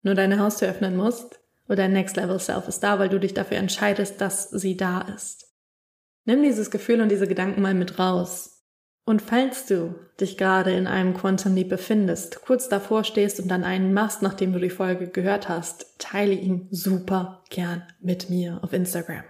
nur 0.02 0.14
deine 0.14 0.38
Haustür 0.38 0.68
öffnen 0.68 0.96
musst 0.96 1.40
oder 1.66 1.76
dein 1.76 1.92
Next 1.92 2.16
Level 2.16 2.38
Self 2.38 2.68
ist 2.68 2.80
da, 2.80 2.98
weil 2.98 3.08
du 3.08 3.18
dich 3.18 3.34
dafür 3.34 3.56
entscheidest, 3.56 4.20
dass 4.20 4.50
sie 4.50 4.76
da 4.76 5.00
ist. 5.00 5.46
Nimm 6.24 6.42
dieses 6.42 6.70
Gefühl 6.70 7.00
und 7.00 7.08
diese 7.08 7.26
Gedanken 7.26 7.62
mal 7.62 7.74
mit 7.74 7.98
raus. 7.98 8.55
Und 9.06 9.22
falls 9.22 9.66
du 9.66 9.94
dich 10.20 10.36
gerade 10.36 10.72
in 10.72 10.88
einem 10.88 11.14
Quantum 11.14 11.54
Leap 11.54 11.68
befindest, 11.68 12.42
kurz 12.42 12.68
davor 12.68 13.04
stehst 13.04 13.38
und 13.38 13.48
dann 13.48 13.62
einen 13.62 13.94
machst, 13.94 14.20
nachdem 14.20 14.52
du 14.52 14.58
die 14.58 14.68
Folge 14.68 15.06
gehört 15.06 15.48
hast, 15.48 15.94
teile 15.98 16.34
ihn 16.34 16.66
super 16.72 17.44
gern 17.48 17.84
mit 18.00 18.30
mir 18.30 18.58
auf 18.62 18.72
Instagram. 18.72 19.22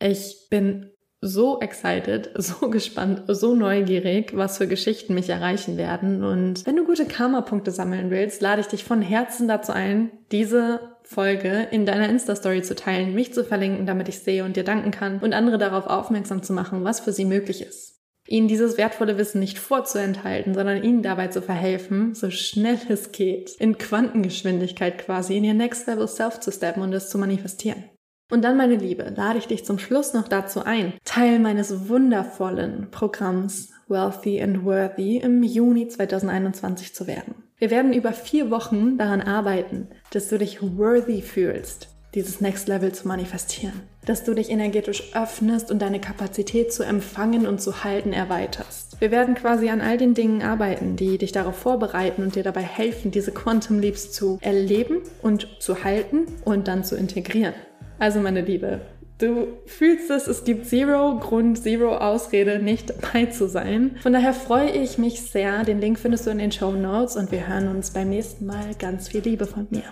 Ich 0.00 0.46
bin 0.50 0.90
so 1.20 1.58
excited, 1.60 2.30
so 2.36 2.70
gespannt, 2.70 3.24
so 3.26 3.56
neugierig, 3.56 4.36
was 4.36 4.58
für 4.58 4.68
Geschichten 4.68 5.14
mich 5.14 5.30
erreichen 5.30 5.76
werden. 5.76 6.22
Und 6.22 6.64
wenn 6.64 6.76
du 6.76 6.84
gute 6.84 7.06
Karma-Punkte 7.06 7.72
sammeln 7.72 8.10
willst, 8.10 8.40
lade 8.40 8.60
ich 8.60 8.68
dich 8.68 8.84
von 8.84 9.02
Herzen 9.02 9.48
dazu 9.48 9.72
ein, 9.72 10.12
diese 10.30 10.96
Folge 11.02 11.66
in 11.72 11.86
deiner 11.86 12.08
Insta-Story 12.08 12.62
zu 12.62 12.76
teilen, 12.76 13.14
mich 13.14 13.34
zu 13.34 13.44
verlinken, 13.44 13.84
damit 13.84 14.08
ich 14.08 14.20
sehe 14.20 14.44
und 14.44 14.56
dir 14.56 14.64
danken 14.64 14.92
kann 14.92 15.18
und 15.18 15.34
andere 15.34 15.58
darauf 15.58 15.86
aufmerksam 15.88 16.44
zu 16.44 16.52
machen, 16.52 16.84
was 16.84 17.00
für 17.00 17.12
sie 17.12 17.24
möglich 17.24 17.62
ist. 17.62 17.93
Ihnen 18.26 18.48
dieses 18.48 18.78
wertvolle 18.78 19.18
Wissen 19.18 19.38
nicht 19.38 19.58
vorzuenthalten, 19.58 20.54
sondern 20.54 20.82
ihnen 20.82 21.02
dabei 21.02 21.28
zu 21.28 21.42
verhelfen, 21.42 22.14
so 22.14 22.30
schnell 22.30 22.78
es 22.88 23.12
geht, 23.12 23.54
in 23.58 23.76
Quantengeschwindigkeit 23.76 24.98
quasi 24.98 25.36
in 25.36 25.44
ihr 25.44 25.54
Next 25.54 25.86
Level 25.86 26.08
Self 26.08 26.40
zu 26.40 26.50
steppen 26.50 26.82
und 26.82 26.92
es 26.94 27.10
zu 27.10 27.18
manifestieren. 27.18 27.84
Und 28.30 28.42
dann, 28.42 28.56
meine 28.56 28.76
Liebe, 28.76 29.12
lade 29.14 29.38
ich 29.38 29.46
dich 29.46 29.66
zum 29.66 29.78
Schluss 29.78 30.14
noch 30.14 30.28
dazu 30.28 30.64
ein, 30.64 30.94
Teil 31.04 31.38
meines 31.38 31.88
wundervollen 31.88 32.90
Programms 32.90 33.70
Wealthy 33.86 34.40
and 34.42 34.64
Worthy 34.64 35.18
im 35.18 35.42
Juni 35.42 35.88
2021 35.88 36.94
zu 36.94 37.06
werden. 37.06 37.44
Wir 37.58 37.70
werden 37.70 37.92
über 37.92 38.12
vier 38.12 38.50
Wochen 38.50 38.96
daran 38.96 39.20
arbeiten, 39.20 39.88
dass 40.10 40.28
du 40.28 40.38
dich 40.38 40.60
worthy 40.62 41.20
fühlst, 41.20 41.93
dieses 42.14 42.40
Next 42.40 42.68
Level 42.68 42.92
zu 42.92 43.08
manifestieren. 43.08 43.82
Dass 44.06 44.24
du 44.24 44.34
dich 44.34 44.50
energetisch 44.50 45.14
öffnest 45.14 45.70
und 45.70 45.80
deine 45.80 46.00
Kapazität 46.00 46.72
zu 46.72 46.82
empfangen 46.82 47.46
und 47.46 47.60
zu 47.60 47.84
halten 47.84 48.12
erweiterst. 48.12 49.00
Wir 49.00 49.10
werden 49.10 49.34
quasi 49.34 49.70
an 49.70 49.80
all 49.80 49.98
den 49.98 50.14
Dingen 50.14 50.42
arbeiten, 50.42 50.96
die 50.96 51.18
dich 51.18 51.32
darauf 51.32 51.56
vorbereiten 51.56 52.22
und 52.22 52.36
dir 52.36 52.42
dabei 52.42 52.62
helfen, 52.62 53.10
diese 53.10 53.32
Quantum 53.32 53.80
Leaps 53.80 54.12
zu 54.12 54.38
erleben 54.40 54.98
und 55.22 55.48
zu 55.60 55.84
halten 55.84 56.26
und 56.44 56.68
dann 56.68 56.84
zu 56.84 56.96
integrieren. 56.96 57.54
Also 57.98 58.20
meine 58.20 58.42
Liebe, 58.42 58.80
Du 59.18 59.46
fühlst 59.66 60.10
es, 60.10 60.26
es 60.26 60.42
gibt 60.42 60.66
zero 60.66 61.18
Grund, 61.20 61.56
zero 61.56 61.96
Ausrede, 61.96 62.58
nicht 62.58 62.90
dabei 62.90 63.26
zu 63.26 63.48
sein. 63.48 63.96
Von 64.02 64.12
daher 64.12 64.34
freue 64.34 64.70
ich 64.70 64.98
mich 64.98 65.22
sehr. 65.22 65.62
Den 65.62 65.80
Link 65.80 66.00
findest 66.00 66.26
du 66.26 66.30
in 66.30 66.38
den 66.38 66.50
Show 66.50 66.72
Notes 66.72 67.14
und 67.14 67.30
wir 67.30 67.46
hören 67.46 67.68
uns 67.68 67.92
beim 67.92 68.08
nächsten 68.08 68.44
Mal. 68.44 68.74
Ganz 68.76 69.08
viel 69.08 69.20
Liebe 69.20 69.46
von 69.46 69.68
mir. 69.70 69.84